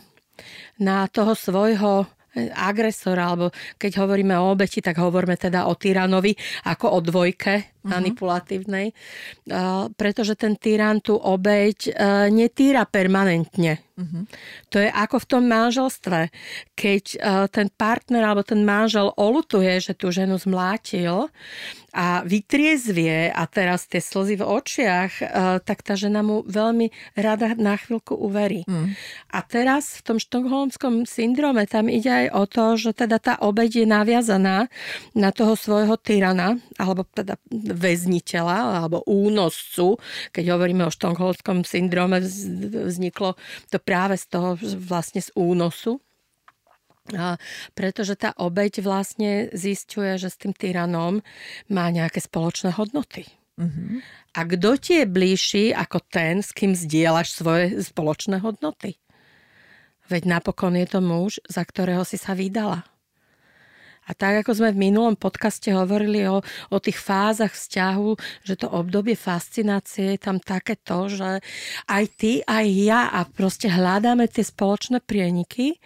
[0.79, 2.07] na toho svojho
[2.55, 6.31] agresora, alebo keď hovoríme o obeti, tak hovoríme teda o tyranovi
[6.63, 7.80] ako o dvojke.
[7.85, 11.93] Manipulatívnej, uh, pretože ten tyran tú obeď uh,
[12.29, 13.81] netýra permanentne.
[14.01, 14.25] Uh-huh.
[14.73, 16.33] To je ako v tom manželstve.
[16.73, 21.29] Keď uh, ten partner alebo ten manžel olutuje, že tú ženu zmlátil
[21.93, 25.27] a vytriezvie a teraz tie slzy v očiach, uh,
[25.61, 26.89] tak tá žena mu veľmi
[27.19, 28.65] rada na chvíľku uverí.
[28.65, 28.89] Uh-huh.
[29.37, 33.85] A teraz v tom štokholmskom syndrome tam ide aj o to, že teda tá obeď
[33.85, 34.73] je naviazaná
[35.13, 37.37] na toho svojho tyrana, alebo teda
[37.73, 39.97] väzniteľa alebo únoscu,
[40.35, 43.35] keď hovoríme o štokholmskom syndróme, vzniklo
[43.71, 45.99] to práve z toho vlastne z únosu.
[47.11, 47.41] A
[47.75, 51.25] pretože tá obeď vlastne zistuje, že s tým tyranom
[51.67, 53.27] má nejaké spoločné hodnoty.
[53.59, 53.99] Mm-hmm.
[54.37, 58.97] A kto ti je bližší ako ten, s kým zdieľaš svoje spoločné hodnoty?
[60.07, 62.87] Veď napokon je to muž, za ktorého si sa vydala.
[64.11, 68.67] A tak, ako sme v minulom podcaste hovorili o, o tých fázach vzťahu, že to
[68.67, 71.39] obdobie fascinácie je tam také to, že
[71.87, 75.79] aj ty, aj ja a proste hľadáme tie spoločné prieniky,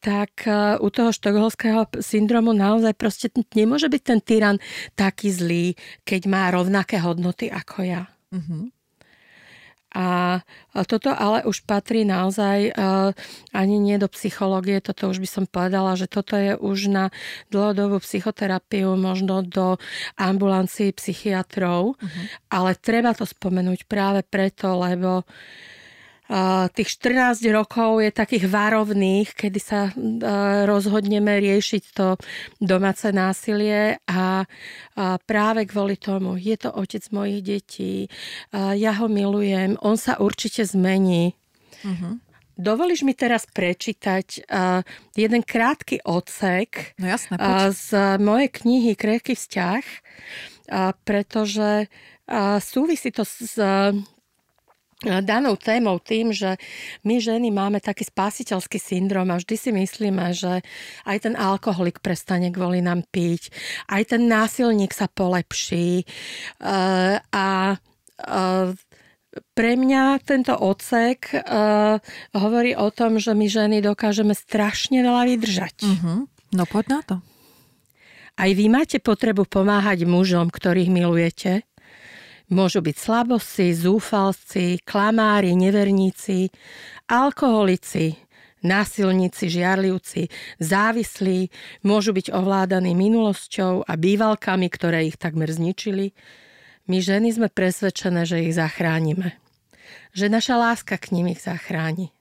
[0.00, 0.48] tak
[0.80, 4.56] u toho štokholského syndromu naozaj proste nemôže byť ten tyran
[4.96, 5.76] taký zlý,
[6.08, 8.08] keď má rovnaké hodnoty ako ja.
[8.32, 8.77] Mm-hmm.
[9.96, 10.44] A
[10.84, 12.76] toto ale už patrí naozaj
[13.56, 17.04] ani nie do psychológie, toto už by som povedala, že toto je už na
[17.48, 19.80] dlhodobú psychoterapiu, možno do
[20.20, 22.24] ambulancií psychiatrov, uh-huh.
[22.52, 25.26] ale treba to spomenúť práve preto, lebo uh,
[26.76, 29.88] tých 14 rokov je takých varovných, kedy sa
[30.68, 32.20] rozhodneme riešiť to
[32.60, 34.44] domáce násilie a
[35.24, 37.94] práve kvôli tomu je to otec mojich detí,
[38.52, 41.32] ja ho milujem, on sa určite zmení.
[41.80, 42.20] Uh-huh.
[42.58, 44.82] Dovolíš mi teraz prečítať uh,
[45.14, 53.14] jeden krátky odsek no jasné, uh, z mojej knihy Krehký vzťah, uh, pretože uh, súvisí
[53.14, 53.54] to s
[55.06, 56.58] danou témou tým, že
[57.06, 60.66] my ženy máme taký spásiteľský syndrom a vždy si myslíme, že
[61.06, 63.54] aj ten alkoholik prestane kvôli nám piť,
[63.86, 68.70] aj ten násilník sa polepší eh, a eh,
[69.54, 72.00] pre mňa tento odsek uh,
[72.34, 75.76] hovorí o tom, že my ženy dokážeme strašne veľa vydržať.
[75.84, 76.26] Uh-huh.
[76.50, 77.16] No poď na to.
[78.34, 81.68] Aj vy máte potrebu pomáhať mužom, ktorých milujete
[82.48, 86.48] Môžu byť slabosti, zúfalci, klamári, neverníci,
[87.04, 88.16] alkoholici,
[88.64, 91.52] násilníci, žiarlivci, závislí,
[91.84, 96.16] môžu byť ovládaní minulosťou a bývalkami, ktoré ich takmer zničili.
[96.88, 99.36] My ženy sme presvedčené, že ich zachránime.
[100.16, 102.16] Že naša láska k nim ich zachráni.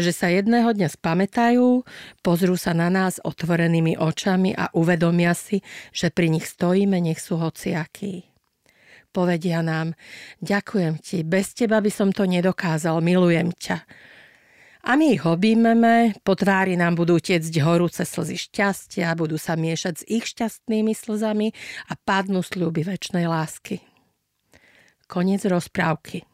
[0.00, 1.84] Že sa jedného dňa spamätajú,
[2.24, 5.60] pozrú sa na nás otvorenými očami a uvedomia si,
[5.92, 8.31] že pri nich stojíme, nech sú hociakí
[9.12, 9.92] povedia nám,
[10.40, 13.84] ďakujem ti, bez teba by som to nedokázal, milujem ťa.
[14.82, 19.94] A my ich objímeme, po tvári nám budú tiecť horúce slzy šťastia, budú sa miešať
[19.94, 21.54] s ich šťastnými slzami
[21.86, 23.78] a padnú sľuby väčšnej lásky.
[25.06, 26.26] Koniec rozprávky.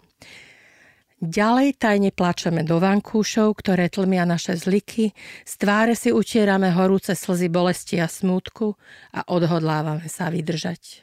[1.18, 5.10] Ďalej tajne plačeme do vankúšov, ktoré tlmia naše zliky,
[5.42, 8.78] z tváre si utierame horúce slzy bolesti a smútku
[9.12, 11.02] a odhodlávame sa vydržať.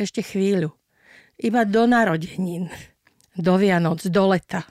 [0.00, 0.72] Ešte chvíľu.
[1.36, 2.72] Iba do narodenín.
[3.36, 4.64] Do Vianoc, do leta.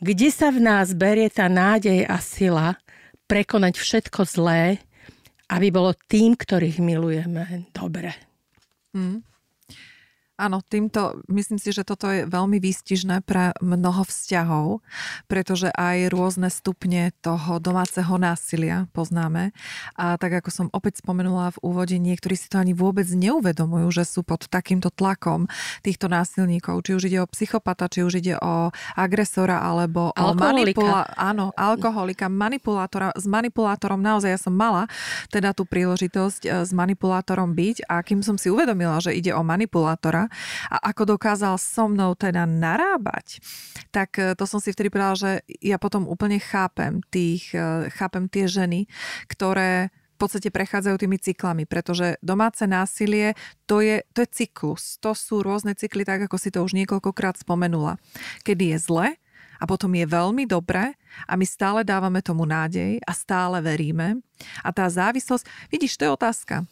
[0.00, 2.76] Kde sa v nás berie tá nádej a sila
[3.24, 4.80] prekonať všetko zlé,
[5.48, 8.12] aby bolo tým, ktorých milujeme, dobre.
[8.96, 9.29] Mm.
[10.40, 14.80] Áno, týmto myslím si, že toto je veľmi výstižné pre mnoho vzťahov,
[15.28, 19.52] pretože aj rôzne stupne toho domáceho násilia poznáme.
[20.00, 24.08] A tak ako som opäť spomenula v úvode, niektorí si to ani vôbec neuvedomujú, že
[24.08, 25.44] sú pod takýmto tlakom
[25.84, 26.88] týchto násilníkov.
[26.88, 32.32] Či už ide o psychopata, či už ide o agresora, alebo o manipula- áno, alkoholika,
[32.32, 33.12] manipulátora.
[33.12, 34.88] S manipulátorom naozaj ja som mala
[35.28, 39.44] teda tú príležitosť eh, s manipulátorom byť a kým som si uvedomila, že ide o
[39.44, 40.29] manipulátora,
[40.70, 43.42] a ako dokázal so mnou teda narábať,
[43.90, 48.30] tak e, to som si vtedy povedala, že ja potom úplne chápem tých, e, chápem
[48.30, 48.86] tie ženy,
[49.28, 53.32] ktoré v podstate prechádzajú tými cyklami, pretože domáce násilie
[53.64, 55.00] to je, to je cyklus.
[55.00, 57.96] To sú rôzne cykly, tak ako si to už niekoľkokrát spomenula.
[58.44, 59.08] Kedy je zle,
[59.60, 60.96] a potom je veľmi dobre
[61.28, 64.24] a my stále dávame tomu nádej a stále veríme.
[64.64, 66.64] A tá závislosť, vidíš, to je otázka.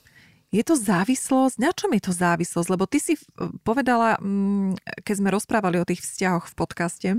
[0.48, 1.60] Je to závislosť?
[1.60, 2.68] Na čom je to závislosť?
[2.72, 3.20] Lebo ty si
[3.64, 7.10] povedala, mm, keď sme rozprávali o tých vzťahoch v podcaste,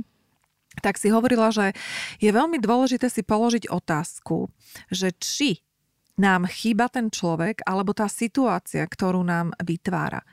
[0.81, 1.77] tak si hovorila, že
[2.17, 4.49] je veľmi dôležité si položiť otázku,
[4.89, 5.61] že či
[6.19, 10.25] nám chýba ten človek alebo tá situácia, ktorú nám vytvára.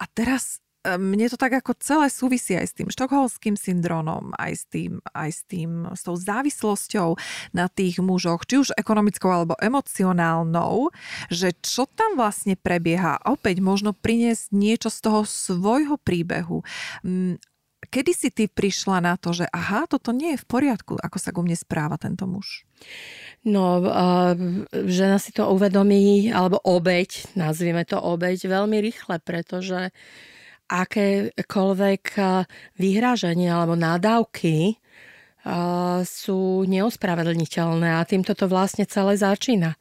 [0.00, 4.64] A teraz mne to tak ako celé súvisí aj s tým štokholským syndromom, aj s
[4.70, 7.18] tým, aj s tým, s tou závislosťou
[7.50, 10.94] na tých mužoch, či už ekonomickou alebo emocionálnou,
[11.28, 13.18] že čo tam vlastne prebieha.
[13.26, 16.62] Opäť možno priniesť niečo z toho svojho príbehu.
[17.02, 17.42] Mm,
[17.90, 21.34] kedy si ty prišla na to, že aha, toto nie je v poriadku, ako sa
[21.34, 22.62] ku mne správa tento muž?
[23.42, 24.34] No, uh,
[24.86, 30.36] žena si to uvedomí, alebo obeď, nazvime to obeď, veľmi rýchle, pretože uh,
[30.68, 32.02] akékoľvek
[32.76, 34.76] vyhrážanie alebo nádavky
[36.04, 39.80] sú neospravedlniteľné a týmto to vlastne celé začína.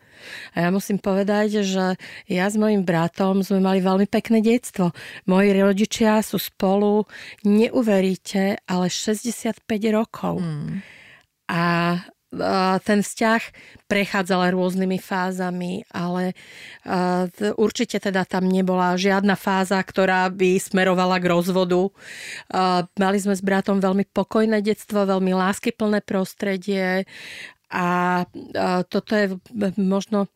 [0.55, 4.95] A ja musím povedať, že ja s mojim bratom sme mali veľmi pekné detstvo.
[5.27, 7.03] Moji rodičia sú spolu,
[7.43, 10.39] neuveríte, ale 65 rokov.
[10.39, 10.81] Hmm.
[11.51, 11.63] A
[12.83, 13.41] ten vzťah
[13.87, 16.35] prechádzal rôznymi fázami, ale
[17.55, 21.87] určite teda tam nebola žiadna fáza, ktorá by smerovala k rozvodu.
[22.99, 27.07] Mali sme s bratom veľmi pokojné detstvo, veľmi láskyplné prostredie
[27.71, 27.87] a
[28.91, 29.39] toto je
[29.79, 30.27] možno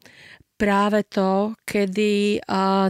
[0.56, 2.40] práve to, kedy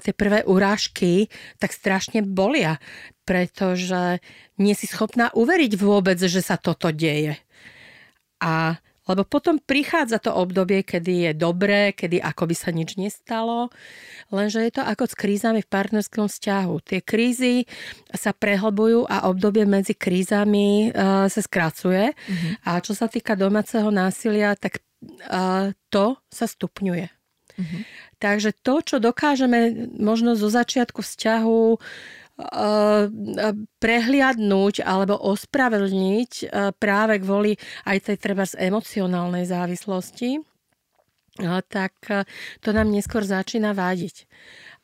[0.03, 2.77] tie prvé urážky tak strašne bolia,
[3.25, 4.21] pretože
[4.61, 7.39] nie si schopná uveriť vôbec, že sa toto deje.
[8.43, 8.77] A
[9.11, 13.69] lebo potom prichádza to obdobie, kedy je dobré, kedy ako by sa nič nestalo,
[14.31, 16.73] lenže je to ako s krízami v partnerskom vzťahu.
[16.87, 17.67] Tie krízy
[18.15, 22.15] sa prehlbujú a obdobie medzi krízami uh, sa skracuje.
[22.15, 22.51] Mm-hmm.
[22.65, 24.79] A čo sa týka domáceho násilia, tak
[25.27, 27.11] uh, to sa stupňuje.
[27.59, 27.81] Mm-hmm.
[28.21, 31.61] Takže to, čo dokážeme možno zo začiatku vzťahu
[33.79, 41.93] prehliadnúť alebo ospravedlniť eh, práve kvôli aj tej treba z emocionálnej závislosti, eh, tak
[42.59, 44.25] to nám neskôr začína vádiť.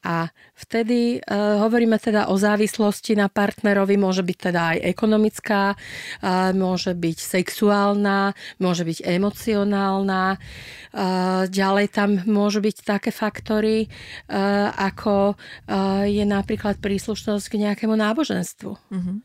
[0.05, 6.53] A vtedy uh, hovoríme teda o závislosti na partnerovi, môže byť teda aj ekonomická, uh,
[6.53, 10.38] môže byť sexuálna, môže byť emocionálna.
[10.38, 13.89] Uh, ďalej tam môžu byť také faktory,
[14.29, 18.71] uh, ako uh, je napríklad príslušnosť k nejakému náboženstvu.
[18.93, 19.17] Mm-hmm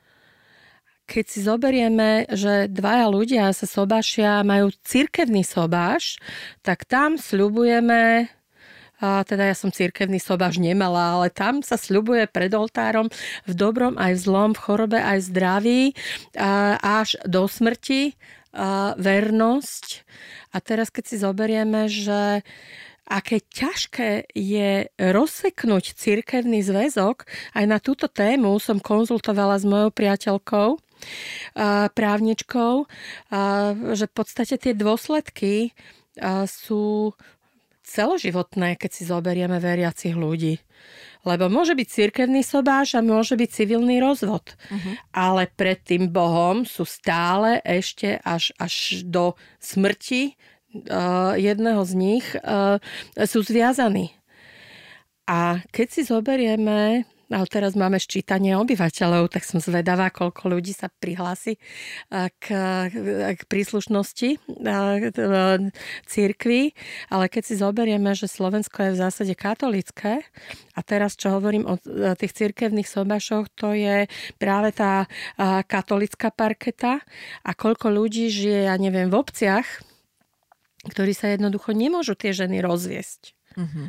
[1.03, 6.17] keď si zoberieme, že dvaja ľudia sa sobášia, majú cirkevný sobáš,
[6.65, 8.33] tak tam sľubujeme
[9.03, 13.11] a teda ja som církevný sobáš nemala, ale tam sa sľubuje pred oltárom
[13.43, 15.83] v dobrom aj v zlom, v chorobe aj v zdraví
[16.79, 18.15] až do smrti
[18.95, 19.87] vernosť.
[20.55, 22.47] A teraz keď si zoberieme, že
[23.03, 27.27] aké ťažké je rozseknúť cirkevný zväzok.
[27.53, 30.79] Aj na túto tému som konzultovala s mojou priateľkou,
[31.93, 32.73] právničkou,
[33.93, 35.75] že v podstate tie dôsledky
[36.47, 37.13] sú
[37.83, 40.63] celoživotné, keď si zoberieme veriacich ľudí.
[41.23, 44.43] Lebo môže byť cirkevný sobáš a môže byť civilný rozvod.
[44.71, 44.95] Uh-huh.
[45.15, 50.35] Ale pred tým Bohom sú stále ešte až, až do smrti
[50.91, 52.83] uh, jedného z nich uh,
[53.15, 54.11] sú zviazaní.
[55.31, 60.93] A keď si zoberieme No teraz máme ščítanie obyvateľov, tak som zvedavá, koľko ľudí sa
[60.93, 61.57] prihlási
[62.13, 62.45] k,
[63.33, 64.37] k príslušnosti
[66.05, 66.63] církvy.
[67.09, 70.21] Ale keď si zoberieme, že Slovensko je v zásade katolické
[70.77, 71.81] a teraz, čo hovorím o
[72.21, 74.05] tých církevných sobašoch, to je
[74.37, 75.09] práve tá
[75.65, 77.01] katolická parketa
[77.49, 79.65] a koľko ľudí žije, ja neviem, v obciach,
[80.85, 83.33] ktorí sa jednoducho nemôžu tie ženy rozviesť.
[83.57, 83.87] Mm-hmm.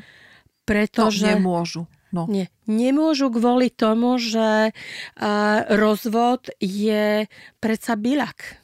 [0.64, 1.28] Pretože...
[1.28, 1.84] No, nemôžu.
[2.14, 2.30] No.
[2.30, 7.26] Nie, nemôžu kvôli tomu, že uh, rozvod je
[7.58, 8.62] predsa bilak.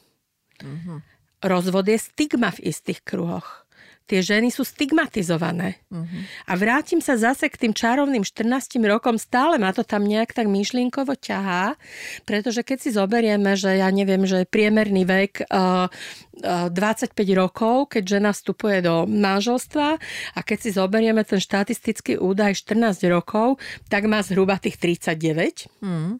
[0.62, 0.98] Mm-hmm.
[1.42, 3.66] Rozvod je stigma v istých kruhoch
[4.10, 5.78] tie ženy sú stigmatizované.
[5.86, 6.20] Uh-huh.
[6.50, 10.50] A vrátim sa zase k tým čarovným 14 rokom, stále ma to tam nejak tak
[10.50, 11.78] myšlienkovo ťahá,
[12.26, 15.86] pretože keď si zoberieme, že ja neviem, že priemerný vek uh,
[16.42, 19.88] uh, 25 rokov, keď žena vstupuje do manželstva
[20.34, 25.70] a keď si zoberieme ten štatistický údaj 14 rokov, tak má zhruba tých 39.
[25.86, 26.18] Uh-huh.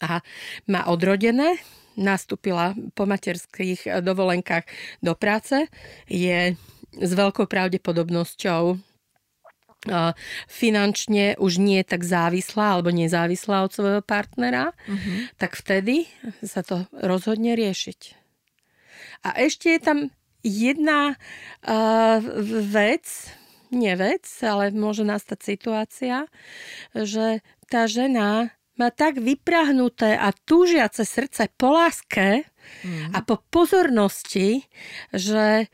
[0.00, 0.24] A
[0.64, 1.60] má odrodené,
[1.98, 4.64] nastúpila po materských dovolenkách
[5.02, 5.66] do práce,
[6.06, 6.54] je
[6.96, 8.80] s veľkou pravdepodobnosťou
[10.50, 15.30] finančne už nie je tak závislá alebo nezávislá od svojho partnera, uh-huh.
[15.38, 16.10] tak vtedy
[16.42, 18.18] sa to rozhodne riešiť.
[19.22, 19.98] A ešte je tam
[20.42, 22.18] jedna uh,
[22.66, 23.06] vec,
[23.70, 26.26] nie vec, ale môže nastať situácia,
[26.94, 32.46] že tá žena má tak vyprahnuté a túžiace srdce po láske
[32.86, 33.10] mm.
[33.14, 34.70] a po pozornosti,
[35.10, 35.66] že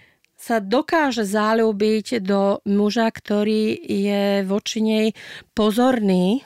[0.44, 5.06] sa dokáže zalúbiť do muža, ktorý je voči nej
[5.56, 6.44] pozorný,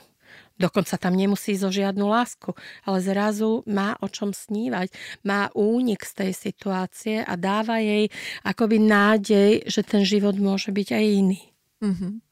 [0.55, 2.55] dokonca tam nemusí zo žiadnu lásku,
[2.87, 4.91] ale zrazu má o čom snívať,
[5.27, 8.07] má únik z tej situácie a dáva jej
[8.47, 11.41] akoby nádej, že ten život môže byť aj iný.
[11.83, 12.28] Mm-hmm.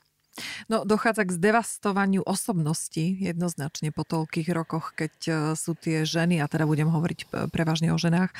[0.68, 6.50] No, dochádza k zdevastovaniu osobnosti jednoznačne po toľkých rokoch, keď e, sú tie ženy, a
[6.50, 8.32] teda budem hovoriť e, prevažne o ženách,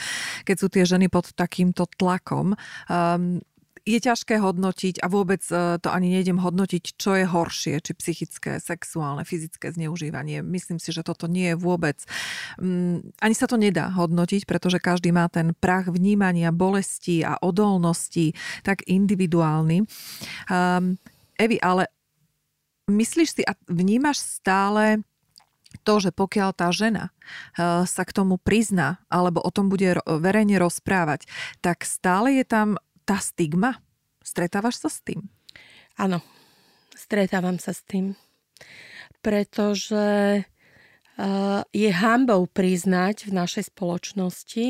[0.46, 2.54] keď sú tie ženy pod takýmto tlakom.
[2.88, 3.42] Um,
[3.88, 8.60] je ťažké hodnotiť a vôbec e, to ani nejdem hodnotiť, čo je horšie, či psychické,
[8.60, 10.44] sexuálne, fyzické zneužívanie.
[10.44, 11.96] Myslím si, že toto nie je vôbec.
[12.60, 18.36] Um, ani sa to nedá hodnotiť, pretože každý má ten prach vnímania bolesti a odolnosti
[18.68, 19.88] tak individuálny.
[21.38, 21.88] Evi, ale
[22.90, 25.06] myslíš si a vnímaš stále
[25.84, 30.58] to, že pokiaľ tá žena eh, sa k tomu prizná alebo o tom bude verejne
[30.58, 31.28] rozprávať,
[31.60, 33.80] tak stále je tam tá stigma?
[34.24, 35.24] Stretávaš sa s tým?
[35.96, 36.20] Áno,
[36.92, 38.16] stretávam sa s tým.
[39.24, 40.08] Pretože
[40.44, 44.68] eh, je hambou priznať v našej spoločnosti,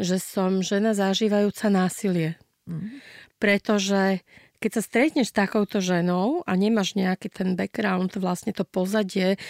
[0.00, 2.40] že som žena zažívajúca násilie.
[2.64, 3.00] Mm.
[3.40, 4.20] Pretože
[4.60, 9.40] keď sa stretneš s takouto ženou a nemáš nejaký ten background, vlastne to pozadie,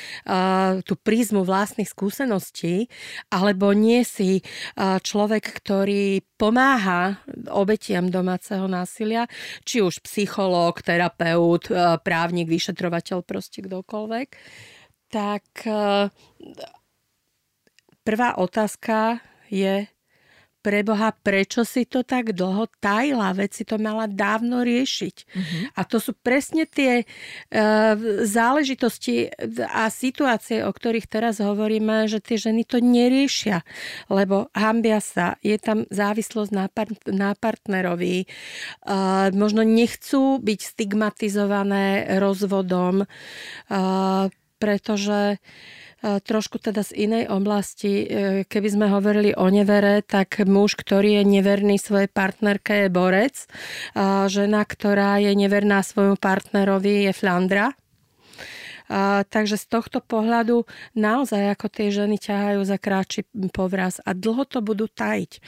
[0.86, 2.86] tú prízmu vlastných skúseností,
[3.26, 4.46] alebo nie si
[4.78, 7.18] človek, ktorý pomáha
[7.50, 9.26] obetiam domáceho násilia,
[9.66, 11.66] či už psychológ, terapeut,
[12.06, 14.28] právnik, vyšetrovateľ, proste kdokoľvek,
[15.11, 15.42] tak
[18.06, 19.18] prvá otázka
[19.50, 19.90] je,
[20.61, 25.16] preboha, prečo si to tak dlho tajila, veď si to mala dávno riešiť.
[25.16, 25.62] Uh-huh.
[25.74, 27.96] A to sú presne tie uh,
[28.28, 29.32] záležitosti
[29.66, 33.64] a situácie, o ktorých teraz hovoríme, že tie ženy to neriešia,
[34.12, 38.28] lebo hambia sa, je tam závislosť na, par- na partnerovi,
[38.84, 44.28] uh, možno nechcú byť stigmatizované rozvodom, uh,
[44.61, 45.40] pretože
[46.01, 48.05] trošku teda z inej oblasti.
[48.05, 48.07] E,
[48.48, 53.36] keby sme hovorili o nevere, tak muž, ktorý je neverný svojej partnerke je borec.
[54.26, 57.76] Žena, ktorá je neverná svojmu partnerovi je flandra.
[58.91, 60.66] A, takže z tohto pohľadu
[60.99, 63.22] naozaj ako tie ženy ťahajú za kráči
[63.55, 65.38] povraz a dlho to budú tajiť.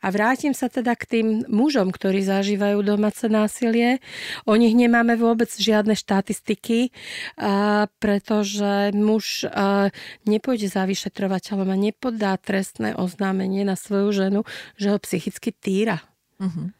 [0.00, 3.98] A vrátim sa teda k tým mužom, ktorí zažívajú domáce násilie.
[4.46, 6.94] O nich nemáme vôbec žiadne štatistiky,
[7.34, 9.90] a, pretože muž a,
[10.22, 14.40] nepôjde za vyšetrovateľom a nepodá trestné oznámenie na svoju ženu,
[14.78, 16.06] že ho psychicky týra.
[16.38, 16.70] Uh-huh.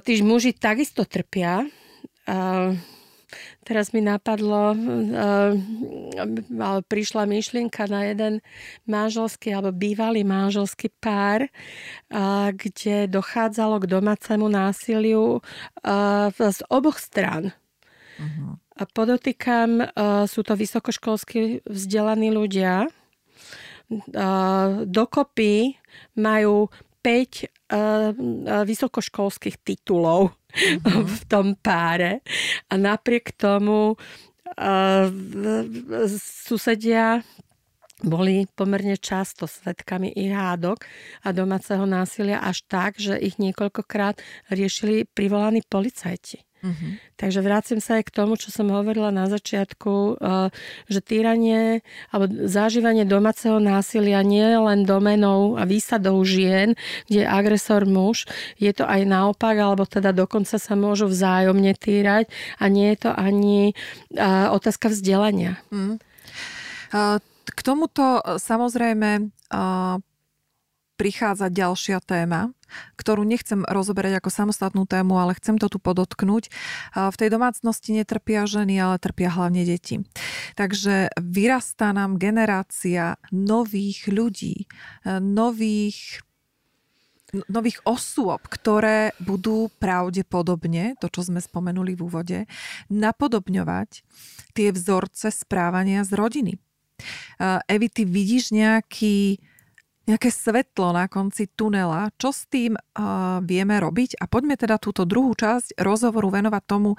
[0.00, 1.66] Tí muži takisto trpia.
[3.62, 5.54] Teraz mi napadlo, uh,
[6.86, 8.40] prišla myšlienka na jeden
[8.88, 17.54] manželský alebo bývalý manželský pár, uh, kde dochádzalo k domácemu násiliu uh, z oboch strán.
[18.20, 18.58] Uh-huh.
[18.80, 19.92] A podotýkam,
[20.24, 22.88] sú to vysokoškolsky vzdelaní ľudia.
[24.88, 25.76] Dokopy
[26.16, 26.72] majú
[27.04, 28.12] 5 uh,
[28.64, 31.04] vysokoškolských titulov mm-hmm.
[31.06, 32.20] v tom páre.
[32.70, 33.94] A napriek tomu
[36.10, 37.22] susedia
[38.00, 40.82] boli pomerne často svetkami ich hádok
[41.22, 46.49] a domáceho násilia až tak, že ich niekoľkokrát riešili privolaní policajti.
[46.60, 47.00] Uh-huh.
[47.16, 50.48] Takže vrátim sa aj k tomu, čo som hovorila na začiatku, eh,
[50.92, 51.80] že týranie
[52.12, 56.76] alebo zažívanie domáceho násilia nie je len domenou a výsadou žien,
[57.08, 58.28] kde je agresor muž,
[58.60, 62.28] je to aj naopak, alebo teda dokonca sa môžu vzájomne týrať
[62.60, 63.72] a nie je to ani
[64.16, 65.56] eh, otázka vzdelania.
[65.72, 65.96] Uh-huh.
[67.50, 69.30] K tomuto samozrejme
[71.00, 72.52] prichádza ďalšia téma,
[73.00, 76.52] ktorú nechcem rozoberať ako samostatnú tému, ale chcem to tu podotknúť.
[76.92, 80.04] V tej domácnosti netrpia ženy, ale trpia hlavne deti.
[80.60, 84.68] Takže vyrastá nám generácia nových ľudí,
[85.24, 86.20] nových
[87.46, 92.38] nových osôb, ktoré budú pravdepodobne, to čo sme spomenuli v úvode,
[92.90, 94.02] napodobňovať
[94.50, 96.52] tie vzorce správania z rodiny.
[97.70, 99.38] Evi, ty vidíš nejaký
[100.10, 102.10] nejaké svetlo na konci tunela.
[102.18, 104.18] Čo s tým uh, vieme robiť?
[104.18, 106.98] A poďme teda túto druhú časť rozhovoru venovať tomu,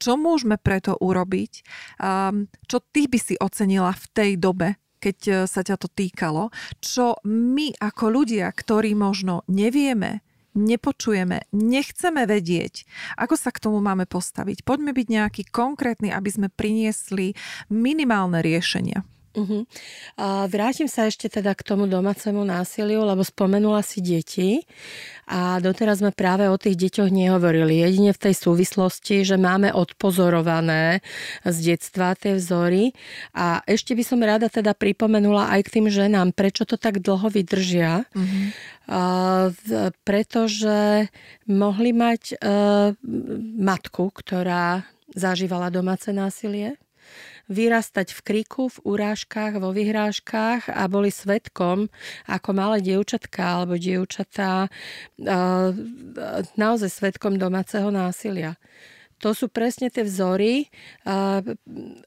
[0.00, 1.52] čo môžeme preto urobiť.
[2.00, 6.48] Um, čo ty by si ocenila v tej dobe, keď uh, sa ťa to týkalo?
[6.80, 10.24] Čo my ako ľudia, ktorí možno nevieme,
[10.56, 12.88] nepočujeme, nechceme vedieť,
[13.20, 14.64] ako sa k tomu máme postaviť.
[14.64, 17.36] Poďme byť nejaký konkrétny, aby sme priniesli
[17.68, 19.04] minimálne riešenia.
[19.36, 19.68] Uh-huh.
[20.16, 24.64] A vrátim sa ešte teda k tomu domácemu násiliu, lebo spomenula si deti
[25.28, 27.84] a doteraz sme práve o tých deťoch nehovorili.
[27.84, 31.04] Jedine v tej súvislosti, že máme odpozorované
[31.44, 32.96] z detstva tie vzory
[33.36, 37.28] a ešte by som rada teda pripomenula aj k tým ženám, prečo to tak dlho
[37.28, 38.08] vydržia.
[38.16, 38.48] Uh-huh.
[38.86, 39.02] A,
[40.06, 41.10] pretože
[41.50, 42.94] mohli mať uh,
[43.58, 46.78] matku, ktorá zažívala domáce násilie
[47.46, 51.86] vyrastať v kriku, v urážkach, vo vyhrážkach a boli svetkom
[52.26, 54.66] ako malé dievčatka alebo dievčatá
[56.58, 58.58] naozaj svetkom domáceho násilia.
[59.24, 60.68] To sú presne tie vzory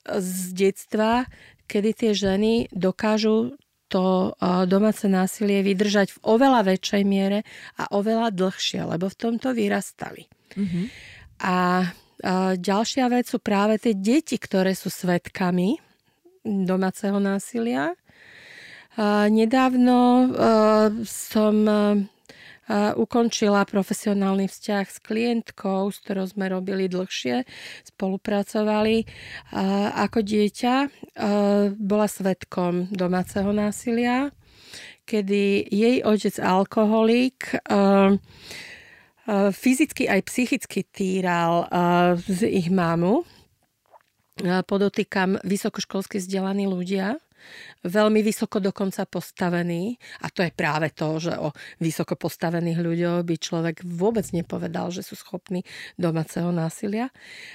[0.05, 1.25] z detstva,
[1.65, 3.57] kedy tie ženy dokážu
[3.89, 4.37] to
[4.69, 7.41] domáce násilie vydržať v oveľa väčšej miere
[7.81, 10.29] a oveľa dlhšie, lebo v tomto vyrastali.
[10.53, 10.85] Mm-hmm.
[11.41, 11.89] A
[12.55, 15.79] ďalšia vec sú práve tie deti, ktoré sú svetkami
[16.43, 17.95] domáceho násilia.
[19.29, 20.29] Nedávno
[21.07, 21.55] som
[22.99, 27.41] ukončila profesionálny vzťah s klientkou, s ktorou sme robili dlhšie,
[27.95, 29.09] spolupracovali.
[29.97, 30.75] Ako dieťa
[31.81, 34.29] bola svetkom domáceho násilia,
[35.09, 37.57] kedy jej otec alkoholík
[39.53, 41.69] fyzicky aj psychicky týral
[42.17, 43.23] z ich mámu.
[44.41, 47.19] Podotýkam vysokoškolsky vzdelaní ľudia,
[47.85, 49.95] veľmi vysoko dokonca postavený.
[50.23, 55.05] A to je práve to, že o vysoko postavených ľuďoch by človek vôbec nepovedal, že
[55.05, 55.63] sú schopní
[55.95, 57.13] domáceho násilia.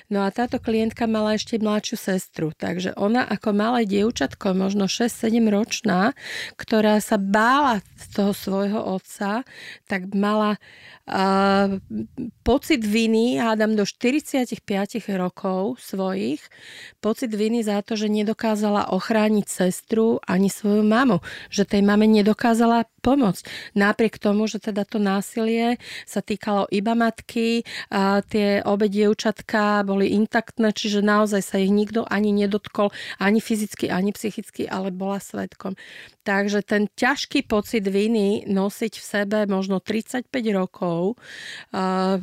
[0.08, 5.44] No a táto klientka mala ešte mladšiu sestru, takže ona ako malé dievčatko, možno 6-7
[5.50, 6.16] ročná,
[6.56, 9.44] ktorá sa bála z toho svojho otca,
[9.88, 10.56] tak mala
[11.08, 11.76] uh,
[12.46, 14.60] pocit viny, hádam do 45
[15.16, 16.40] rokov svojich,
[17.00, 19.73] pocit viny za to, že nedokázala ochrániť sestru
[20.28, 23.74] ani svoju mamu, že tej mame nedokázala pomôcť.
[23.76, 30.12] Napriek tomu, že teda to násilie sa týkalo iba matky, a tie obe dievčatka boli
[30.12, 35.76] intaktné, čiže naozaj sa ich nikto ani nedotkol, ani fyzicky, ani psychicky, ale bola svetkom.
[36.24, 42.16] Takže ten ťažký pocit viny nosiť v sebe možno 35 rokov uh,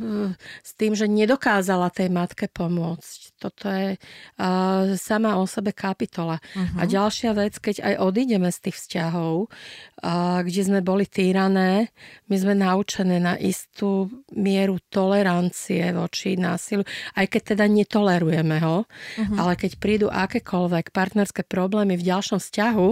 [0.66, 3.38] s tým, že nedokázala tej matke pomôcť.
[3.38, 6.41] Toto je uh, sama o sebe kapitola.
[6.41, 6.82] Uh-huh.
[6.82, 11.93] A ďalšia vec, keď aj odídeme z tých vzťahov, uh, kde sme boli týrané,
[12.26, 16.82] my sme naučené na istú mieru tolerancie voči násiliu,
[17.14, 19.38] aj keď teda netolerujeme ho, uh-huh.
[19.38, 22.89] ale keď prídu akékoľvek partnerské problémy v ďalšom vzťahu,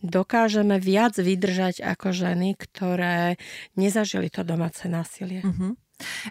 [0.00, 3.36] dokážeme viac vydržať ako ženy, ktoré
[3.76, 5.44] nezažili to domáce násilie.
[5.44, 5.76] Uh-huh.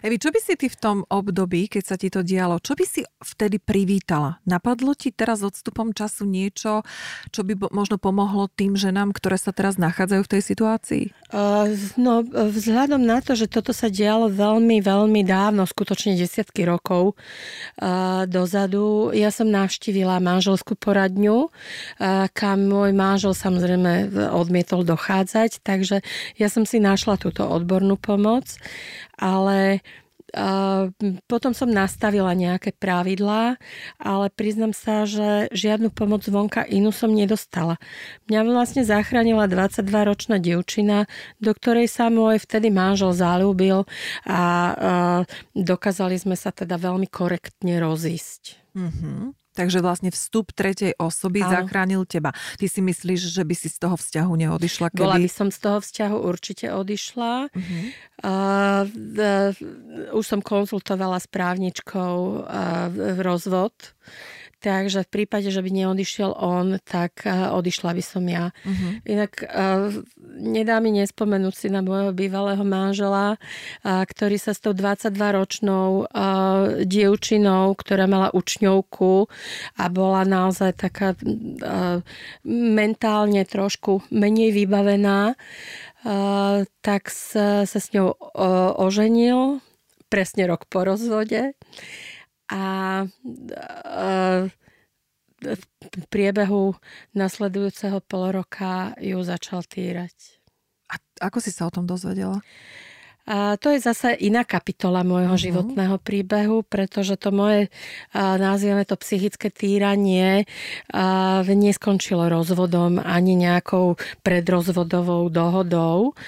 [0.04, 2.84] Evi, čo by si ty v tom období, keď sa ti to dialo, čo by
[2.84, 4.42] si vtedy privítala?
[4.44, 6.82] Napadlo ti teraz odstupom času niečo,
[7.30, 11.04] čo by možno pomohlo tým ženám, ktoré sa teraz nachádzajú v tej situácii?
[11.30, 17.14] Uh, no, vzhľadom na to, že toto sa dialo veľmi, veľmi dávno, skutočne desiatky rokov
[17.14, 26.02] uh, dozadu, ja som navštívila manželskú poradňu, uh, kam môj manžel samozrejme odmietol dochádzať, takže
[26.34, 28.58] ja som si našla túto odbornú pomoc
[29.20, 29.59] ale
[31.26, 33.58] potom som nastavila nejaké pravidlá,
[33.98, 37.82] ale priznam sa, že žiadnu pomoc vonka inú som nedostala.
[38.30, 41.10] Mňa vlastne zachránila 22-ročná dievčina,
[41.42, 43.90] do ktorej sa môj vtedy manžel zalúbil
[44.22, 44.40] a
[45.58, 48.62] dokázali sme sa teda veľmi korektne rozísť.
[48.78, 49.39] Mm-hmm.
[49.50, 51.50] Takže vlastne vstup tretej osoby Áno.
[51.50, 52.30] zachránil teba.
[52.54, 54.94] Ty si myslíš, že by si z toho vzťahu neodišla?
[54.94, 55.02] Keby...
[55.02, 57.50] Bola by som z toho vzťahu určite odišla.
[57.50, 57.82] Uh-huh.
[58.22, 63.74] Uh, uh, už som konzultovala s právničkou uh, rozvod.
[64.60, 68.52] Takže v prípade, že by neodišiel on, tak eh, odišla by som ja.
[68.52, 68.92] Uh-huh.
[69.08, 69.88] Inak uh,
[70.36, 76.84] nedá mi nespomenúť si na môjho bývalého manžela, uh, ktorý sa s tou 22-ročnou uh,
[76.84, 79.32] dievčinou, ktorá mala učňovku
[79.80, 81.16] a bola naozaj taká
[82.44, 85.34] mentálne trošku menej vybavená,
[86.80, 88.16] tak sa, sa s ňou
[88.80, 89.60] oženil
[90.10, 91.54] presne rok po rozvode
[92.50, 92.62] a
[95.40, 96.76] v priebehu
[97.16, 100.42] nasledujúceho pol roka ju začal týrať.
[100.90, 100.98] A
[101.30, 102.42] ako si sa o tom dozvedela?
[103.30, 105.46] A to je zase iná kapitola môjho uh-huh.
[105.46, 107.70] životného príbehu, pretože to moje,
[108.16, 110.50] nazvieme to psychické týranie,
[111.46, 113.94] neskončilo rozvodom ani nejakou
[114.26, 116.18] predrozvodovou dohodou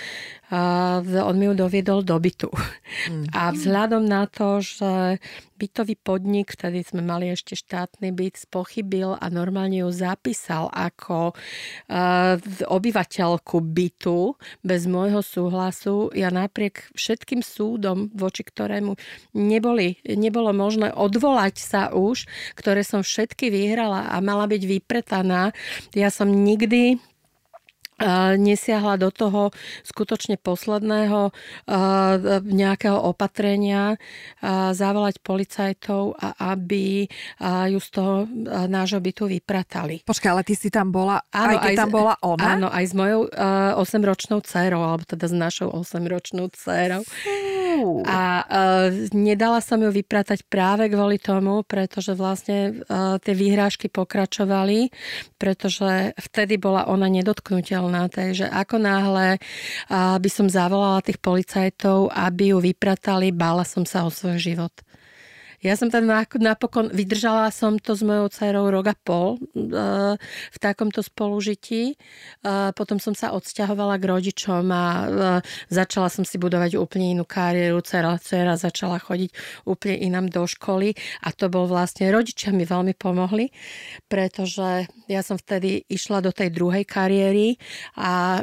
[0.52, 2.52] on mi ju doviedol do bytu.
[3.08, 3.24] Mm.
[3.32, 5.16] A vzhľadom na to, že
[5.56, 11.32] bytový podnik, vtedy sme mali ešte štátny byt, spochybil a normálne ju zapísal ako
[12.66, 14.34] obyvateľku bytu
[14.66, 16.10] bez môjho súhlasu.
[16.18, 18.98] Ja napriek všetkým súdom, voči ktorému
[19.38, 22.26] neboli, nebolo možné odvolať sa už,
[22.58, 25.54] ktoré som všetky vyhrala a mala byť vypretaná,
[25.94, 26.98] ja som nikdy
[28.36, 29.54] nesiahla do toho
[29.86, 31.30] skutočne posledného
[32.42, 33.96] nejakého opatrenia
[34.74, 37.06] zavolať policajtov a aby
[37.70, 38.26] ju z toho
[38.66, 40.02] nášho bytu vypratali.
[40.02, 42.46] Počkaj, ale ty si tam bola, áno, aj keď aj tam bola ona?
[42.58, 43.20] Áno, aj s mojou
[43.78, 47.06] 8-ročnou dcerou, alebo teda s našou 8-ročnou dcerou.
[48.06, 54.94] A uh, nedala som ju vypratať práve kvôli tomu, pretože vlastne uh, tie výhrážky pokračovali,
[55.36, 58.08] pretože vtedy bola ona nedotknutelná.
[58.08, 64.06] Takže ako náhle uh, by som zavolala tých policajtov, aby ju vypratali, bála som sa
[64.06, 64.72] o svoj život.
[65.62, 66.10] Ja som tam
[66.42, 70.18] napokon, vydržala som to s mojou dcerou rok a pol uh,
[70.50, 71.94] v takomto spolužití.
[72.42, 75.38] Uh, potom som sa odsťahovala k rodičom a uh,
[75.70, 77.78] začala som si budovať úplne inú kariéru.
[77.78, 79.30] Dcera, dcera začala chodiť
[79.62, 83.54] úplne inám do školy a to bol vlastne, rodičia mi veľmi pomohli,
[84.10, 87.60] pretože ja som vtedy išla do tej druhej kariéry
[87.94, 88.42] a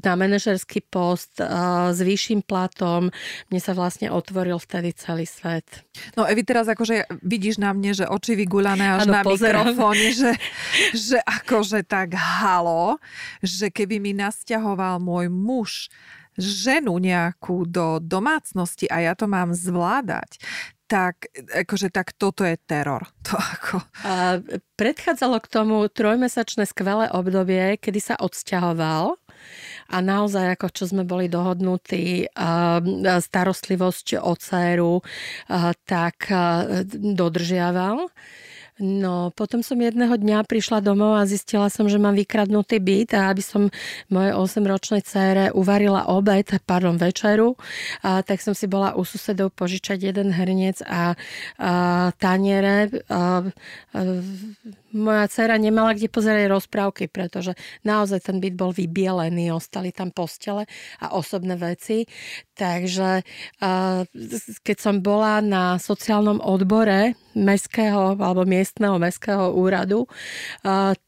[0.00, 3.12] na manažerský post s vyšším platom
[3.48, 5.84] mne sa vlastne otvoril vtedy celý svet.
[6.16, 9.68] No Evi, teraz akože vidíš na mne, že oči vyguľané až ano, na pozerám.
[9.72, 10.32] mikrofóne, že,
[11.12, 12.96] že akože tak halo,
[13.44, 15.92] že keby mi nasťahoval môj muž
[16.40, 20.40] ženu nejakú do domácnosti a ja to mám zvládať,
[20.86, 23.06] tak, akože, tak toto je teror.
[23.32, 23.76] To ako...
[24.02, 24.42] A
[24.76, 29.14] predchádzalo k tomu trojmesačné skvelé obdobie, kedy sa odsťahoval
[29.88, 32.28] a naozaj, ako čo sme boli dohodnutí,
[33.00, 34.94] starostlivosť o dceru,
[35.86, 36.28] tak
[36.92, 38.10] dodržiaval.
[38.80, 43.28] No, potom som jedného dňa prišla domov a zistila som, že mám vykradnutý byt a
[43.28, 43.68] aby som
[44.08, 47.60] mojej 8-ročnej cére uvarila obed, pardon, večeru,
[48.00, 51.12] a, tak som si bola u susedov požičať jeden hrniec a,
[51.60, 51.72] a
[52.16, 53.04] taniere.
[53.12, 54.00] A, a,
[54.92, 60.68] moja dcera nemala kde pozerať rozprávky, pretože naozaj ten byt bol vybielený, ostali tam postele
[61.00, 62.04] a osobné veci.
[62.54, 63.26] Takže
[64.62, 70.06] keď som bola na sociálnom odbore mestského alebo miestneho mestského úradu,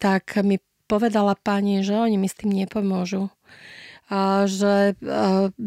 [0.00, 3.32] tak mi povedala pani, že oni mi s tým nepomôžu
[4.12, 5.00] a že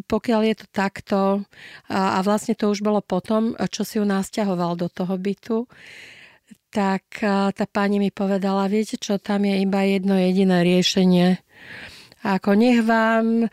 [0.05, 1.19] pokiaľ je to takto,
[1.89, 5.65] a vlastne to už bolo potom, čo si ju nasťahoval do toho bytu,
[6.69, 7.03] tak
[7.53, 11.39] tá pani mi povedala, viete čo, tam je iba jedno jediné riešenie.
[12.27, 13.47] Ako nech vám, e,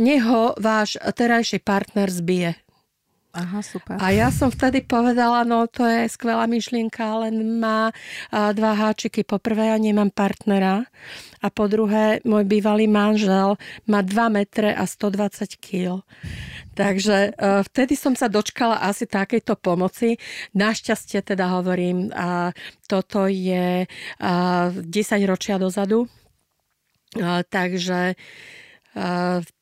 [0.00, 2.63] nech ho váš terajší partner zbije.
[3.34, 3.98] Aha, super.
[3.98, 7.90] A ja som vtedy povedala, no to je skvelá myšlienka, len má
[8.30, 9.26] dva háčiky.
[9.26, 10.86] Po prvé, ja nemám partnera
[11.42, 13.58] a po druhé, môj bývalý manžel
[13.90, 16.06] má 2 metre a 120 kg.
[16.78, 20.14] Takže e, vtedy som sa dočkala asi takejto pomoci.
[20.54, 22.54] Našťastie teda hovorím, a
[22.86, 23.82] toto je
[24.22, 24.86] 10
[25.26, 26.06] ročia dozadu.
[27.50, 28.18] Takže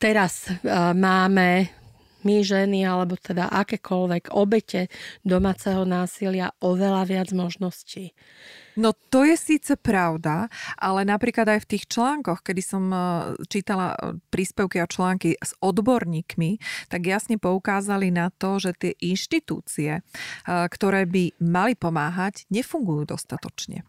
[0.01, 0.49] teraz
[0.97, 1.82] máme
[2.25, 4.89] my ženy, alebo teda akékoľvek obete
[5.23, 8.15] domáceho násilia oveľa viac možností.
[8.73, 10.49] No to je síce pravda,
[10.81, 12.99] ale napríklad aj v tých článkoch, kedy som e,
[13.53, 16.57] čítala e, príspevky a články s odborníkmi,
[16.89, 20.03] tak jasne poukázali na to, že tie inštitúcie, e,
[20.49, 23.85] ktoré by mali pomáhať, nefungujú dostatočne.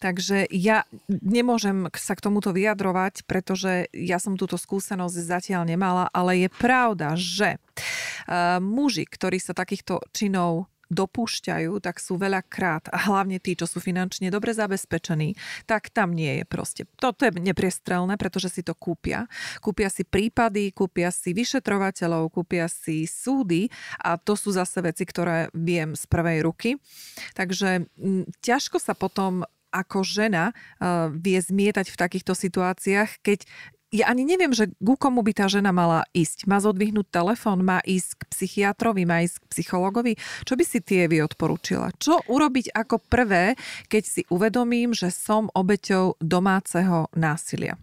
[0.00, 6.46] Takže ja nemôžem sa k tomuto vyjadrovať, pretože ja som túto skúsenosť zatiaľ nemala, ale
[6.46, 7.60] je pravda, že
[8.60, 14.28] muži, ktorí sa takýchto činov dopúšťajú, tak sú veľakrát, a hlavne tí, čo sú finančne
[14.28, 16.82] dobre zabezpečení, tak tam nie je proste.
[16.98, 19.30] Toto je nepriestrelné, pretože si to kúpia.
[19.62, 23.70] Kúpia si prípady, kúpia si vyšetrovateľov, kúpia si súdy
[24.02, 26.76] a to sú zase veci, ktoré viem z prvej ruky.
[27.38, 33.46] Takže m, ťažko sa potom ako žena uh, vie zmietať v takýchto situáciách, keď
[33.90, 36.46] ja ani neviem, že ku komu by tá žena mala ísť.
[36.46, 40.14] Má zodvihnúť telefón, má ísť k psychiatrovi, má ísť k psychologovi.
[40.46, 41.90] Čo by si tie vy odporúčila?
[41.98, 43.58] Čo urobiť ako prvé,
[43.90, 47.74] keď si uvedomím, že som obeťou domáceho násilia?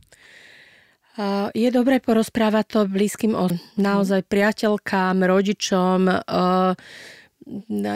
[1.57, 6.05] Je dobré porozprávať to blízkym o naozaj priateľkám, rodičom,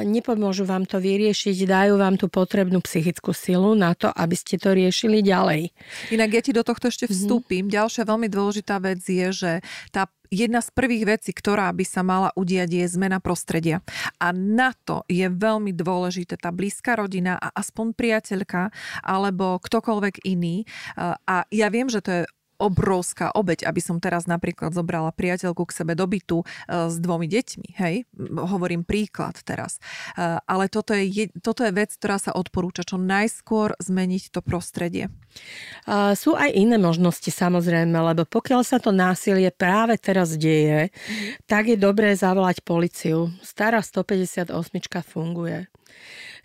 [0.08, 4.72] nepomôžu vám to vyriešiť, dajú vám tú potrebnú psychickú silu na to, aby ste to
[4.72, 5.72] riešili ďalej.
[6.16, 7.12] Inak ja ti do tohto ešte mhm.
[7.12, 7.64] vstúpim.
[7.68, 7.76] Mm-hmm.
[7.76, 9.52] Ďalšia veľmi dôležitá vec je, že
[9.92, 13.84] tá jedna z prvých vecí, ktorá by sa mala udiať, je zmena prostredia.
[14.18, 18.72] A na to je veľmi dôležité tá blízka rodina a aspoň priateľka
[19.04, 20.64] alebo ktokoľvek iný.
[21.28, 22.22] A ja viem, že to je
[22.62, 26.46] obrovská obeď, aby som teraz napríklad zobrala priateľku k sebe do bytu e,
[26.94, 28.06] s dvomi deťmi, hej?
[28.38, 29.82] Hovorím príklad teraz.
[30.14, 35.10] E, ale toto je, toto je vec, ktorá sa odporúča čo najskôr zmeniť to prostredie.
[36.20, 41.48] Sú aj iné možnosti samozrejme, lebo pokiaľ sa to násilie práve teraz deje, mm.
[41.48, 43.32] tak je dobré zavolať policiu.
[43.40, 44.52] Stará 158
[45.08, 45.72] funguje.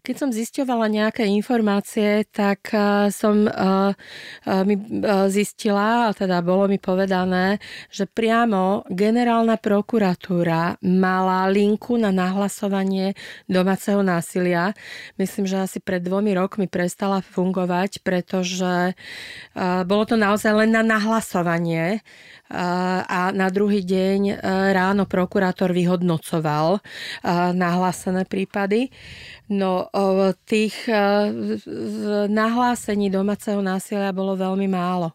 [0.06, 4.78] Keď som zisťovala nejaké informácie, tak eh, som uh, uh, mi
[5.26, 7.58] zistila, teda bolo mi povedané,
[7.90, 13.18] že priamo generálna prokuratúra mala linku na nahlasovanie
[13.50, 14.78] domáceho násilia.
[15.18, 18.94] Myslím, že asi pred dvomi rokmi prestala fungovať, pretože
[19.88, 22.04] bolo to naozaj len na nahlasovanie
[23.06, 24.38] a na druhý deň
[24.70, 26.78] ráno prokurátor vyhodnocoval
[27.56, 28.94] nahlásené prípady.
[29.46, 29.86] No,
[30.46, 30.74] tých
[32.26, 35.14] nahlásení domáceho násilia bolo veľmi málo.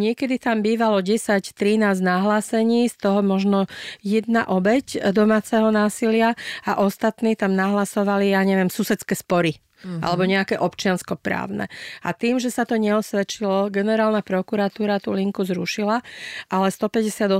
[0.00, 3.68] Niekedy tam bývalo 10-13 nahlásení, z toho možno
[4.00, 6.32] jedna obeď domáceho násilia
[6.64, 9.60] a ostatní tam nahlasovali, ja neviem, susedské spory.
[9.78, 10.02] Mm-hmm.
[10.02, 11.70] alebo nejaké občianskoprávne.
[12.02, 16.02] A tým, že sa to neosvedčilo, generálna prokuratúra tú linku zrušila,
[16.50, 17.30] ale 158.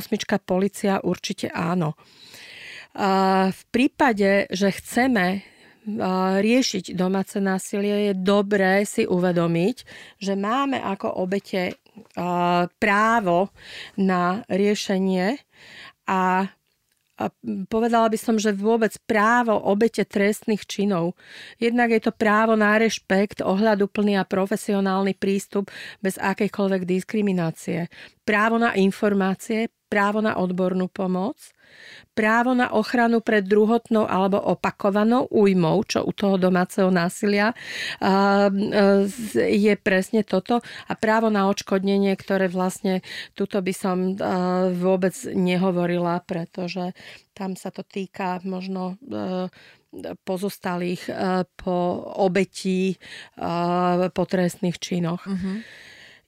[0.47, 1.99] policia určite áno.
[3.51, 5.43] V prípade, že chceme
[6.45, 9.77] riešiť domáce násilie, je dobré si uvedomiť,
[10.21, 11.81] že máme ako obete
[12.79, 13.49] právo
[13.97, 15.41] na riešenie
[16.05, 16.47] a
[17.19, 17.35] a
[17.67, 21.19] povedala by som, že vôbec právo obete trestných činov.
[21.59, 25.67] Jednak je to právo na rešpekt, ohľaduplný a profesionálny prístup
[25.99, 27.91] bez akejkoľvek diskriminácie.
[28.23, 31.41] Právo na informácie, právo na odbornú pomoc,
[32.17, 37.53] právo na ochranu pred druhotnou alebo opakovanou újmou, čo u toho domáceho násilia
[39.37, 43.05] je presne toto a právo na odškodnenie, ktoré vlastne
[43.37, 44.17] tuto by som
[44.77, 46.97] vôbec nehovorila, pretože
[47.37, 48.97] tam sa to týka možno
[50.25, 51.09] pozostalých
[51.57, 51.77] po
[52.17, 52.97] obetí
[54.13, 55.25] po trestných činoch.
[55.25, 55.65] Uh-huh.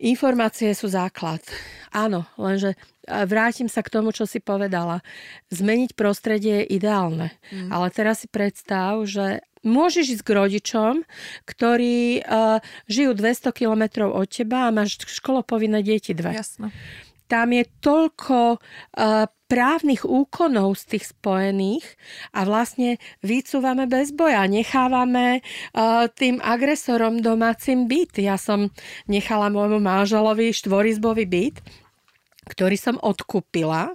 [0.00, 1.44] Informácie sú základ.
[1.92, 2.72] Áno, lenže
[3.04, 5.04] vrátim sa k tomu, čo si povedala.
[5.52, 7.36] Zmeniť prostredie je ideálne.
[7.52, 7.68] Mm.
[7.68, 10.94] Ale teraz si predstav, že môžeš ísť k rodičom,
[11.44, 16.32] ktorí uh, žijú 200 kilometrov od teba a máš školopovinné deti dve.
[16.32, 16.72] Jasno.
[17.30, 21.86] Tam je toľko uh, právnych úkonov z tých spojených
[22.34, 24.42] a vlastne vycúvame bez boja.
[24.50, 28.18] Nechávame uh, tým agresorom domácim byt.
[28.18, 28.74] Ja som
[29.06, 31.56] nechala môjmu manželovi štvorizbový byt,
[32.50, 33.94] ktorý som odkúpila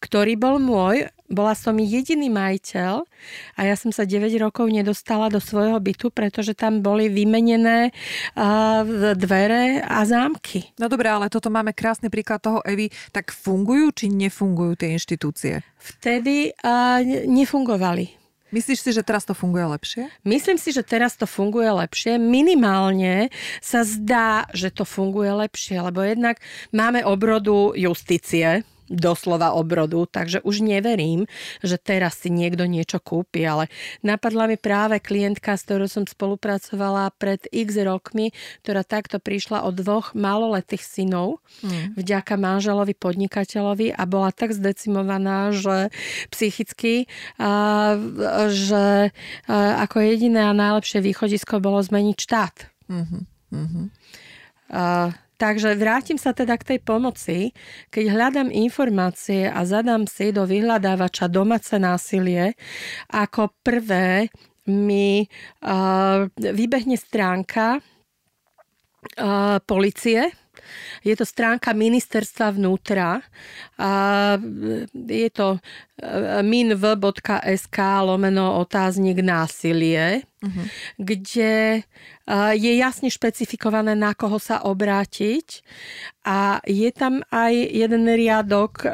[0.00, 1.10] ktorý bol môj.
[1.26, 3.02] Bola som jediný majiteľ
[3.58, 7.90] a ja som sa 9 rokov nedostala do svojho bytu, pretože tam boli vymenené
[8.38, 8.86] uh,
[9.18, 10.70] dvere a zámky.
[10.78, 12.90] No dobré, ale toto máme krásny príklad toho, Evi.
[13.10, 15.66] Tak fungujú či nefungujú tie inštitúcie?
[15.76, 18.26] Vtedy uh, nefungovali.
[18.54, 20.06] Myslíš si, že teraz to funguje lepšie?
[20.22, 22.14] Myslím si, že teraz to funguje lepšie.
[22.14, 26.38] Minimálne sa zdá, že to funguje lepšie, lebo jednak
[26.70, 31.26] máme obrodu justície, doslova obrodu, takže už neverím,
[31.60, 33.66] že teraz si niekto niečo kúpi, ale
[34.02, 38.30] napadla mi práve klientka, s ktorou som spolupracovala pred x rokmi,
[38.62, 41.98] ktorá takto prišla od dvoch maloletých synov mm.
[41.98, 45.90] vďaka manželovi podnikateľovi a bola tak zdecimovaná, že
[46.30, 47.94] psychicky, a,
[48.50, 49.10] že
[49.46, 52.56] a, ako jediné a najlepšie východisko bolo zmeniť štát.
[52.86, 53.22] Mm-hmm.
[53.52, 53.86] Mm-hmm.
[54.72, 57.52] A, Takže vrátim sa teda k tej pomoci.
[57.92, 62.56] Keď hľadám informácie a zadám si do vyhľadávača domáce násilie,
[63.12, 64.32] ako prvé
[64.66, 70.32] mi uh, vybehne stránka uh, policie,
[71.02, 73.20] je to stránka ministerstva vnútra.
[73.76, 73.90] A
[74.94, 75.60] je to e,
[76.42, 80.64] minv.sk lomeno otáznik násilie, uh-huh.
[80.96, 81.80] kde e,
[82.56, 85.62] je jasne špecifikované, na koho sa obrátiť
[86.26, 88.88] a je tam aj jeden riadok e,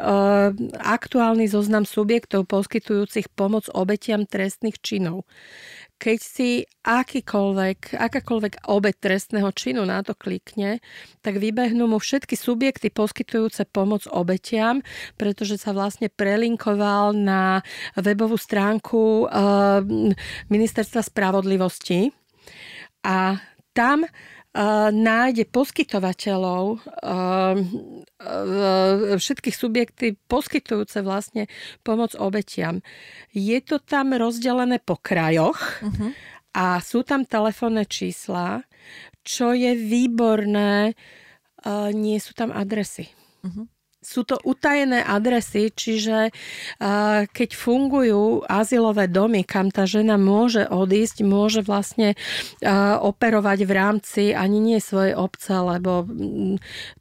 [0.77, 5.25] aktuálny zoznam subjektov poskytujúcich pomoc obetiam trestných činov
[6.03, 10.83] keď si akýkoľvek, akákoľvek obec trestného činu na to klikne,
[11.23, 14.83] tak vybehnú mu všetky subjekty poskytujúce pomoc obetiam,
[15.15, 17.63] pretože sa vlastne prelinkoval na
[17.95, 19.79] webovú stránku uh,
[20.51, 22.11] Ministerstva spravodlivosti.
[23.07, 23.39] A
[23.71, 24.03] tam
[24.93, 26.85] nájde poskytovateľov
[29.17, 31.49] všetkých subjekty poskytujúce vlastne
[31.81, 32.85] pomoc obetiam.
[33.33, 36.13] Je to tam rozdelené po krajoch uh-huh.
[36.53, 38.61] a sú tam telefónne čísla,
[39.25, 40.93] čo je výborné,
[41.97, 43.09] nie sú tam adresy.
[43.41, 43.72] Uh-huh
[44.03, 46.29] sú to utajené adresy, čiže
[47.33, 52.13] keď fungujú azylové domy, kam tá žena môže odísť, môže vlastne
[52.99, 56.05] operovať v rámci ani nie svojej obce, lebo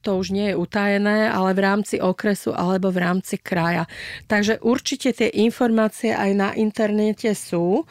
[0.01, 3.91] to už nie je utajené, ale v rámci okresu alebo v rámci kraja.
[4.31, 7.85] Takže určite tie informácie aj na internete sú,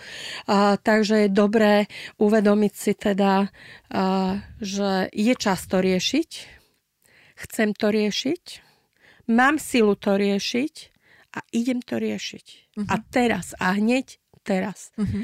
[0.82, 3.52] takže je dobré uvedomiť si teda,
[4.62, 6.30] že je čas to riešiť,
[7.36, 8.71] chcem to riešiť,
[9.32, 10.74] mám silu to riešiť
[11.32, 12.46] a idem to riešiť.
[12.76, 12.88] Uh-huh.
[12.92, 14.92] A teraz, a hneď teraz.
[15.00, 15.24] Uh-huh.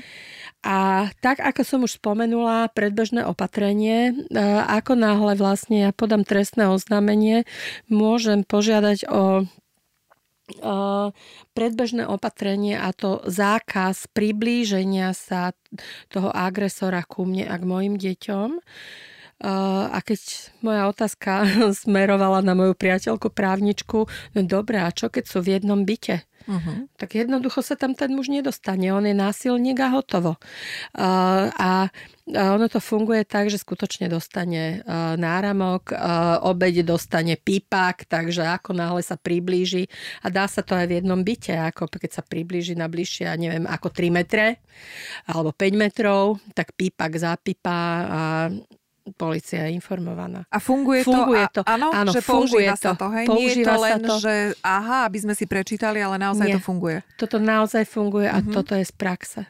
[0.63, 4.39] A tak, ako som už spomenula, predbežné opatrenie, e,
[4.71, 7.43] ako náhle vlastne ja podám trestné oznámenie,
[7.91, 9.23] môžem požiadať o
[11.51, 15.51] predbežné opatrenie a to zákaz priblíženia sa
[16.07, 18.63] toho agresora ku mne a k mojim deťom.
[19.37, 21.45] A keď moja otázka
[21.85, 26.25] smerovala na moju priateľku právničku, no dobré, a čo keď sú v jednom byte?
[26.47, 26.87] Uh-huh.
[26.95, 28.87] Tak jednoducho sa tam ten muž nedostane.
[28.95, 30.39] On je násilník a hotovo.
[30.95, 31.91] Uh, a
[32.31, 38.71] ono to funguje tak, že skutočne dostane uh, náramok, uh, obeď dostane pípak, takže ako
[38.71, 39.91] náhle sa priblíži
[40.23, 43.35] a dá sa to aj v jednom byte, ako keď sa priblíži na bližšie, ja
[43.35, 44.63] neviem, ako 3 metre
[45.27, 48.21] alebo 5 metrov, tak pípak zapípa a
[49.15, 50.43] policia je informovaná.
[50.49, 51.61] A funguje, funguje to?
[51.61, 51.69] to.
[51.69, 52.79] Áno, áno že funguje to.
[52.79, 53.07] sa to.
[53.13, 53.25] Hej?
[53.31, 54.15] Nie je to len, to.
[54.19, 54.33] že
[54.65, 56.55] aha, aby sme si prečítali, ale naozaj Nie.
[56.57, 57.05] to funguje.
[57.15, 58.53] Toto naozaj funguje a uh-huh.
[58.53, 59.41] toto je z praxe.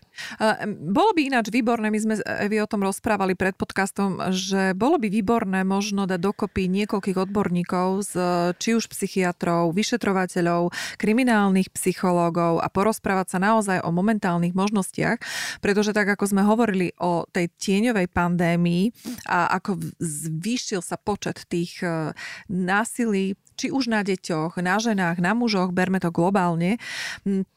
[0.67, 5.07] Bolo by ináč výborné, my sme Evi o tom rozprávali pred podcastom, že bolo by
[5.09, 8.13] výborné možno dať dokopy niekoľkých odborníkov, z,
[8.57, 15.21] či už psychiatrov, vyšetrovateľov, kriminálnych psychológov a porozprávať sa naozaj o momentálnych možnostiach,
[15.61, 18.91] pretože tak ako sme hovorili o tej tieňovej pandémii
[19.29, 22.11] a ako zvýšil sa počet tých e,
[22.51, 26.77] násilí či už na deťoch, na ženách, na mužoch, berme to globálne,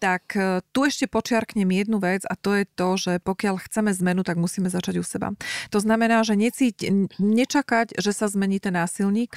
[0.00, 4.24] tak e, tu ešte počiarknem jednu vec a to je to, že pokiaľ chceme zmenu,
[4.24, 5.36] tak musíme začať u seba.
[5.68, 6.88] To znamená, že necíť,
[7.20, 9.36] nečakať, že sa zmení ten násilník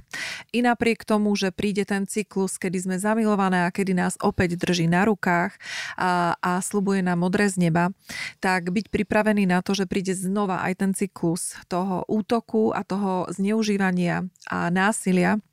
[0.56, 4.88] i napriek tomu, že príde ten cyklus, kedy sme zamilované a kedy nás opäť drží
[4.88, 5.60] na rukách
[6.00, 7.92] a, a slubuje nám modré z neba,
[8.40, 13.28] tak byť pripravený na to, že príde znova aj ten cyklus toho útoku a toho
[13.28, 15.44] zneužívania a násilia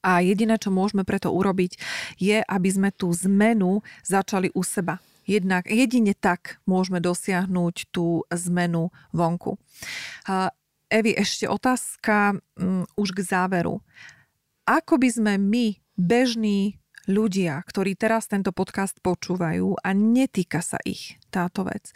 [0.00, 1.76] a jediné, čo môžeme preto urobiť,
[2.16, 5.02] je, aby sme tú zmenu začali u seba.
[5.28, 9.60] Jednak, jedine tak môžeme dosiahnuť tú zmenu vonku.
[10.90, 13.78] Evi, ešte otázka um, už k záveru.
[14.66, 21.14] Ako by sme my, bežní ľudia, ktorí teraz tento podcast počúvajú a netýka sa ich
[21.30, 21.94] táto vec,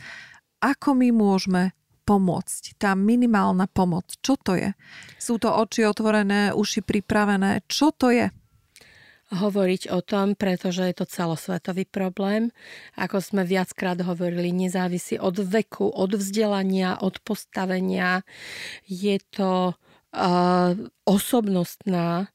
[0.62, 1.74] ako my môžeme
[2.04, 4.12] pomôcť, tá minimálna pomoc.
[4.20, 4.76] Čo to je?
[5.16, 7.64] Sú to oči otvorené, uši pripravené?
[7.66, 8.28] Čo to je?
[9.34, 12.54] hovoriť o tom, pretože je to celosvetový problém.
[12.94, 18.22] Ako sme viackrát hovorili, nezávisí od veku, od vzdelania, od postavenia.
[18.86, 20.72] Je to uh,
[21.04, 22.30] osobnostná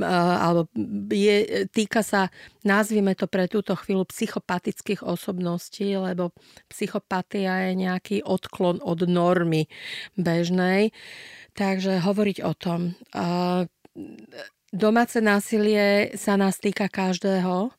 [0.00, 0.68] alebo
[1.08, 2.28] je, týka sa,
[2.62, 6.36] nazvime to pre túto chvíľu, psychopatických osobností, lebo
[6.68, 9.68] psychopatia je nejaký odklon od normy
[10.20, 10.92] bežnej.
[11.56, 12.92] Takže hovoriť o tom.
[14.68, 17.72] Domáce násilie sa nás týka každého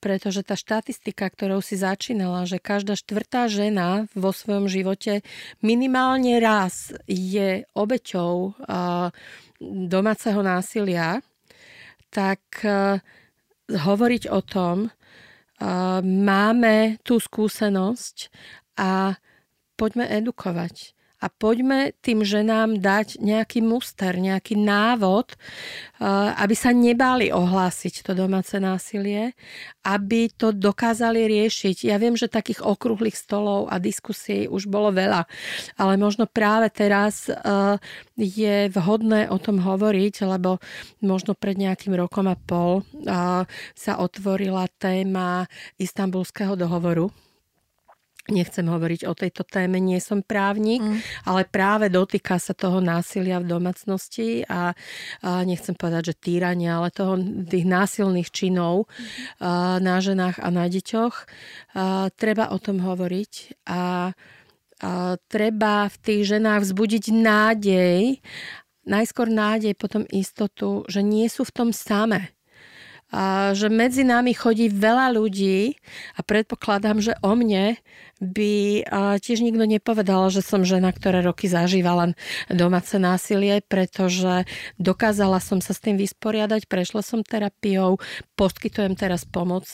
[0.00, 5.20] pretože tá štatistika, ktorou si začínala, že každá štvrtá žena vo svojom živote
[5.60, 8.56] minimálne raz je obeťou
[9.60, 11.20] domáceho násilia,
[12.10, 12.42] tak
[13.70, 14.90] hovoriť o tom,
[16.02, 18.32] máme tú skúsenosť
[18.80, 19.14] a
[19.78, 26.04] poďme edukovať a poďme tým ženám dať nejaký muster, nejaký návod, eh,
[26.40, 29.36] aby sa nebáli ohlásiť to domáce násilie,
[29.84, 31.84] aby to dokázali riešiť.
[31.84, 35.28] Ja viem, že takých okrúhlych stolov a diskusí už bolo veľa,
[35.76, 37.36] ale možno práve teraz eh,
[38.16, 40.56] je vhodné o tom hovoriť, lebo
[41.04, 43.44] možno pred nejakým rokom a pol eh,
[43.76, 45.44] sa otvorila téma
[45.76, 47.12] istambulského dohovoru
[48.30, 51.26] Nechcem hovoriť o tejto téme, nie som právnik, mm.
[51.26, 54.72] ale práve dotýka sa toho násilia v domácnosti a,
[55.20, 57.18] a nechcem povedať, že týrania, ale toho,
[57.50, 58.94] tých násilných činov mm.
[59.42, 61.14] a, na ženách a na deťoch.
[61.74, 64.14] A, treba o tom hovoriť a,
[64.80, 64.90] a
[65.26, 68.22] treba v tých ženách vzbudiť nádej,
[68.86, 72.30] najskôr nádej, potom istotu, že nie sú v tom samé
[73.10, 75.74] a že medzi nami chodí veľa ľudí
[76.14, 77.74] a predpokladám, že o mne
[78.20, 78.84] by
[79.16, 82.12] tiež nikto nepovedal, že som žena, ktoré roky zažívala
[82.52, 84.44] domáce násilie, pretože
[84.76, 87.96] dokázala som sa s tým vysporiadať, prešla som terapiou,
[88.36, 89.64] poskytujem teraz pomoc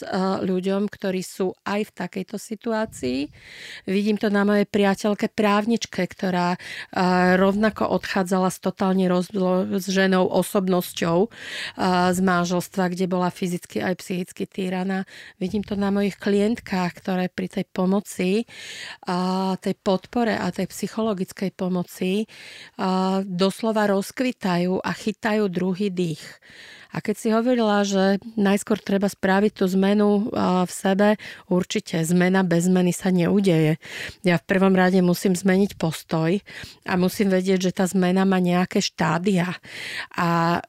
[0.47, 3.35] ľuďom, ktorí sú aj v takejto situácii.
[3.91, 6.55] Vidím to na mojej priateľke právničke, ktorá
[7.35, 11.35] rovnako odchádzala s totálne rozlo- s ženou osobnosťou
[12.15, 15.03] z manželstva, kde bola fyzicky aj psychicky týraná.
[15.43, 18.36] Vidím to na mojich klientkách, ktoré pri tej pomoci
[19.07, 22.27] a tej podpore a tej psychologickej pomoci
[22.77, 26.25] a doslova rozkvitajú a chytajú druhý dých.
[26.95, 30.31] A keď si hovorila, že najskôr treba spraviť tú zmenu
[30.67, 31.19] v sebe,
[31.51, 33.79] určite zmena bez zmeny sa neudeje.
[34.27, 36.39] Ja v prvom rade musím zmeniť postoj
[36.87, 39.59] a musím vedieť, že tá zmena má nejaké štádia.
[40.15, 40.61] A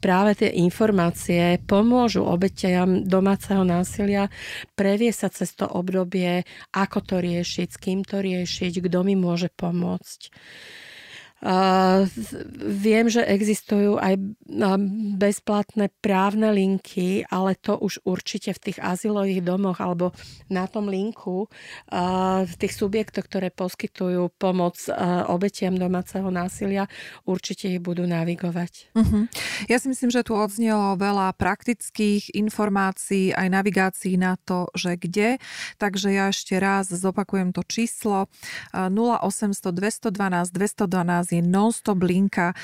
[0.00, 4.32] práve tie informácie pomôžu obetiam domáceho násilia
[4.76, 6.42] previesať cez to obdobie,
[6.72, 10.20] ako to riešiť, s kým to riešiť, kto mi môže pomôcť.
[12.58, 14.18] Viem, že existujú aj
[15.14, 20.10] bezplatné právne linky, ale to už určite v tých azylových domoch alebo
[20.50, 21.46] na tom linku
[22.42, 24.82] v tých subjektoch, ktoré poskytujú pomoc
[25.30, 26.90] obetiam domáceho násilia,
[27.22, 28.90] určite ich budú navigovať.
[28.98, 29.30] Uh-huh.
[29.70, 35.38] Ja si myslím, že tu odznelo veľa praktických informácií, aj navigácií na to, že kde.
[35.78, 38.26] Takže ja ešte raz zopakujem to číslo
[38.74, 42.56] 0800 212 212 je non-stop linka,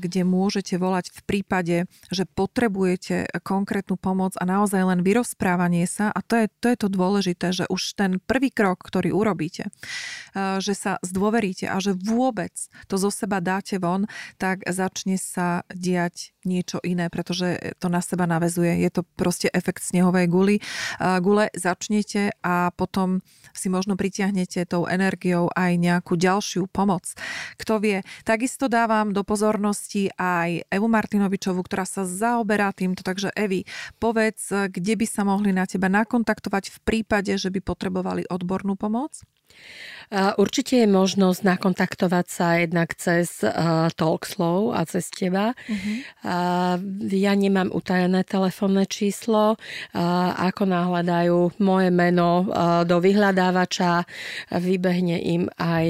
[0.00, 1.76] kde môžete volať v prípade,
[2.08, 6.08] že potrebujete konkrétnu pomoc a naozaj len vyrozprávanie sa.
[6.08, 9.68] A to je, to je to dôležité, že už ten prvý krok, ktorý urobíte,
[10.36, 12.52] že sa zdôveríte a že vôbec
[12.86, 18.24] to zo seba dáte von, tak začne sa diať niečo iné, pretože to na seba
[18.24, 18.80] navezuje.
[18.80, 20.56] Je to proste efekt snehovej guly.
[20.98, 23.20] Gule začnete a potom
[23.52, 27.12] si možno pritiahnete tou energiou aj nejakú ďalšiu pomoc.
[27.60, 33.04] Kto vie, takisto dávam do pozornosti aj Evu Martinovičovu, ktorá sa zaoberá týmto.
[33.04, 33.68] Takže Evi,
[34.00, 39.20] povedz, kde by sa mohli na teba nakontaktovať v prípade, že by potrebovali odbornú pomoc?
[40.10, 43.46] Určite je možnosť nakontaktovať sa jednak cez
[43.94, 45.54] Talkslow a cez teba.
[45.70, 46.02] Uh-huh.
[47.14, 49.54] Ja nemám utajené telefónne číslo.
[50.34, 52.42] Ako náhle dajú moje meno
[52.82, 54.02] do vyhľadávača,
[54.58, 55.86] vybehne im aj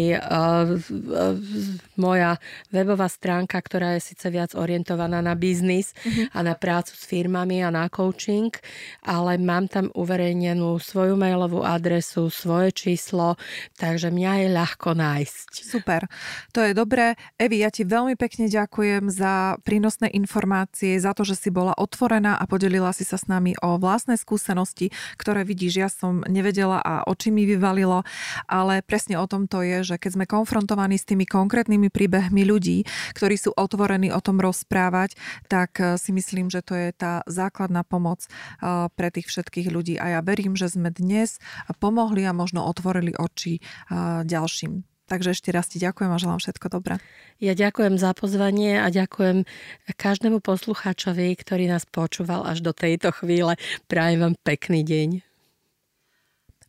[1.97, 2.37] moja
[2.77, 6.29] webová stránka, ktorá je síce viac orientovaná na biznis uh-huh.
[6.37, 8.53] a na prácu s firmami a na coaching,
[9.01, 13.41] ale mám tam uverejnenú svoju mailovú adresu, svoje číslo,
[13.77, 15.51] takže mňa je ľahko nájsť.
[15.63, 16.07] Super,
[16.51, 17.15] to je dobré.
[17.41, 22.37] Evi, ja ti veľmi pekne ďakujem za prínosné informácie, za to, že si bola otvorená
[22.37, 27.09] a podelila si sa s nami o vlastné skúsenosti, ktoré vidíš, ja som nevedela a
[27.09, 28.05] oči mi vyvalilo,
[28.45, 32.85] ale presne o tom to je, že keď sme konfrontovaní s tými konkrétnymi príbehmi ľudí,
[33.17, 35.17] ktorí sú otvorení o tom rozprávať,
[35.49, 39.95] tak eh, si myslím, že to je tá základná pomoc eh, pre tých všetkých ľudí.
[39.97, 41.41] A ja verím, že sme dnes
[41.81, 43.40] pomohli a možno otvorili oči
[44.25, 47.03] ďalším Takže ešte raz ti ďakujem a želám všetko dobré.
[47.43, 49.43] Ja ďakujem za pozvanie a ďakujem
[49.99, 53.59] každému poslucháčovi, ktorý nás počúval až do tejto chvíle.
[53.91, 55.27] Prajem vám pekný deň.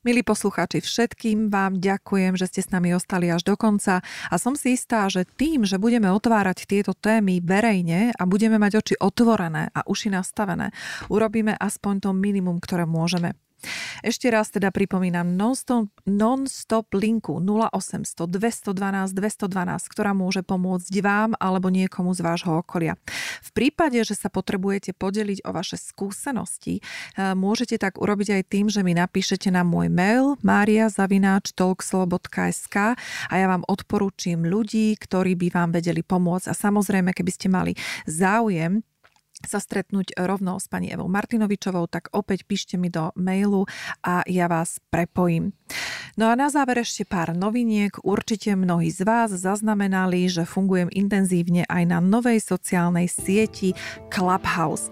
[0.01, 4.57] Milí poslucháči, všetkým vám ďakujem, že ste s nami ostali až do konca a som
[4.57, 9.69] si istá, že tým, že budeme otvárať tieto témy verejne a budeme mať oči otvorené
[9.69, 10.73] a uši nastavené,
[11.13, 13.37] urobíme aspoň to minimum, ktoré môžeme.
[14.01, 21.69] Ešte raz teda pripomínam non-stop, non-stop linku 0800 212 212, ktorá môže pomôcť vám alebo
[21.69, 22.95] niekomu z vášho okolia.
[23.45, 28.69] V prípade, že sa potrebujete podeliť o vaše skúsenosti, eh, môžete tak urobiť aj tým,
[28.69, 32.75] že mi napíšete na môj mail mariazavináčtalkslo.sk
[33.29, 36.49] a ja vám odporúčim ľudí, ktorí by vám vedeli pomôcť.
[36.51, 37.75] A samozrejme, keby ste mali
[38.09, 38.83] záujem
[39.47, 43.65] sa stretnúť rovno s pani Evou Martinovičovou, tak opäť píšte mi do mailu
[44.05, 45.53] a ja vás prepojím.
[46.19, 47.95] No a na záver ešte pár noviniek.
[48.03, 53.71] Určite mnohí z vás zaznamenali, že fungujem intenzívne aj na novej sociálnej sieti
[54.11, 54.91] Clubhouse.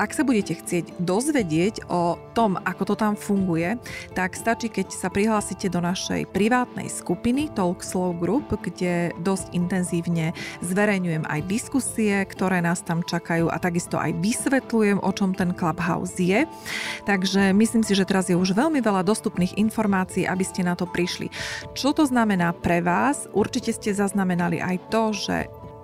[0.00, 3.76] Ak sa budete chcieť dozvedieť o tom, ako to tam funguje,
[4.16, 10.32] tak stačí, keď sa prihlásite do našej privátnej skupiny Talk Slow Group, kde dosť intenzívne
[10.64, 16.16] zverejňujem aj diskusie, ktoré nás tam čakajú a takisto aj vysvetľujem, o čom ten Clubhouse
[16.16, 16.48] je.
[17.04, 20.88] Takže myslím si, že teraz je už veľmi veľa dostupných informácií, aby ste na to
[20.88, 21.28] prišli.
[21.76, 23.28] Čo to znamená pre vás?
[23.36, 25.36] Určite ste zaznamenali aj to, že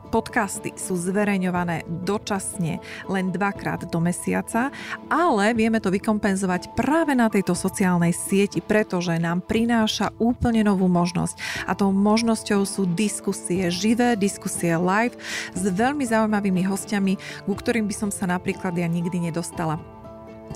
[0.09, 2.80] Podcasty sú zverejňované dočasne
[3.12, 4.72] len dvakrát do mesiaca,
[5.12, 11.68] ale vieme to vykompenzovať práve na tejto sociálnej sieti, pretože nám prináša úplne novú možnosť.
[11.68, 15.20] A tou možnosťou sú diskusie, živé diskusie live
[15.52, 19.97] s veľmi zaujímavými hostiami, ku ktorým by som sa napríklad ja nikdy nedostala.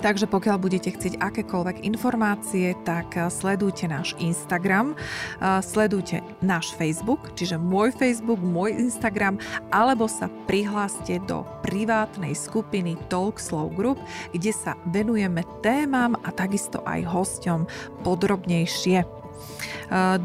[0.01, 7.35] Takže pokiaľ budete chcieť akékoľvek informácie, tak eh, sledujte náš Instagram, eh, sledujte náš Facebook,
[7.37, 9.37] čiže môj Facebook, môj Instagram,
[9.69, 14.01] alebo sa prihláste do privátnej skupiny Talk Slow Group,
[14.33, 17.65] kde sa venujeme témam a takisto aj hosťom
[18.01, 19.22] podrobnejšie.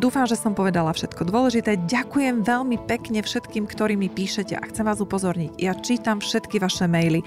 [0.01, 1.77] Dúfam, že som povedala všetko dôležité.
[1.85, 5.61] Ďakujem veľmi pekne všetkým, ktorí mi píšete a chcem vás upozorniť.
[5.61, 7.21] Ja čítam všetky vaše maily,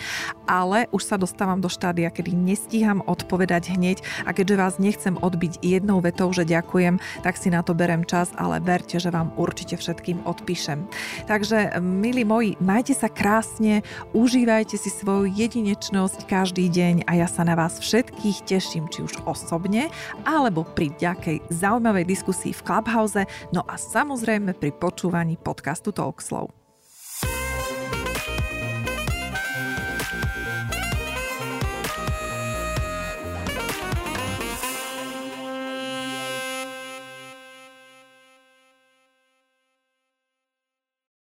[0.49, 5.61] ale už sa dostávam do štádia, kedy nestíham odpovedať hneď a keďže vás nechcem odbiť
[5.61, 9.77] jednou vetou, že ďakujem, tak si na to berem čas, ale verte, že vám určite
[9.77, 10.81] všetkým odpíšem.
[11.29, 13.85] Takže, milí moji, majte sa krásne,
[14.17, 19.29] užívajte si svoju jedinečnosť každý deň a ja sa na vás všetkých teším, či už
[19.29, 19.93] osobne,
[20.25, 21.45] alebo pri nejakej
[21.81, 26.60] zaujímavej diskusii v Clubhouse, no a samozrejme pri počúvaní podcastu Talkslow.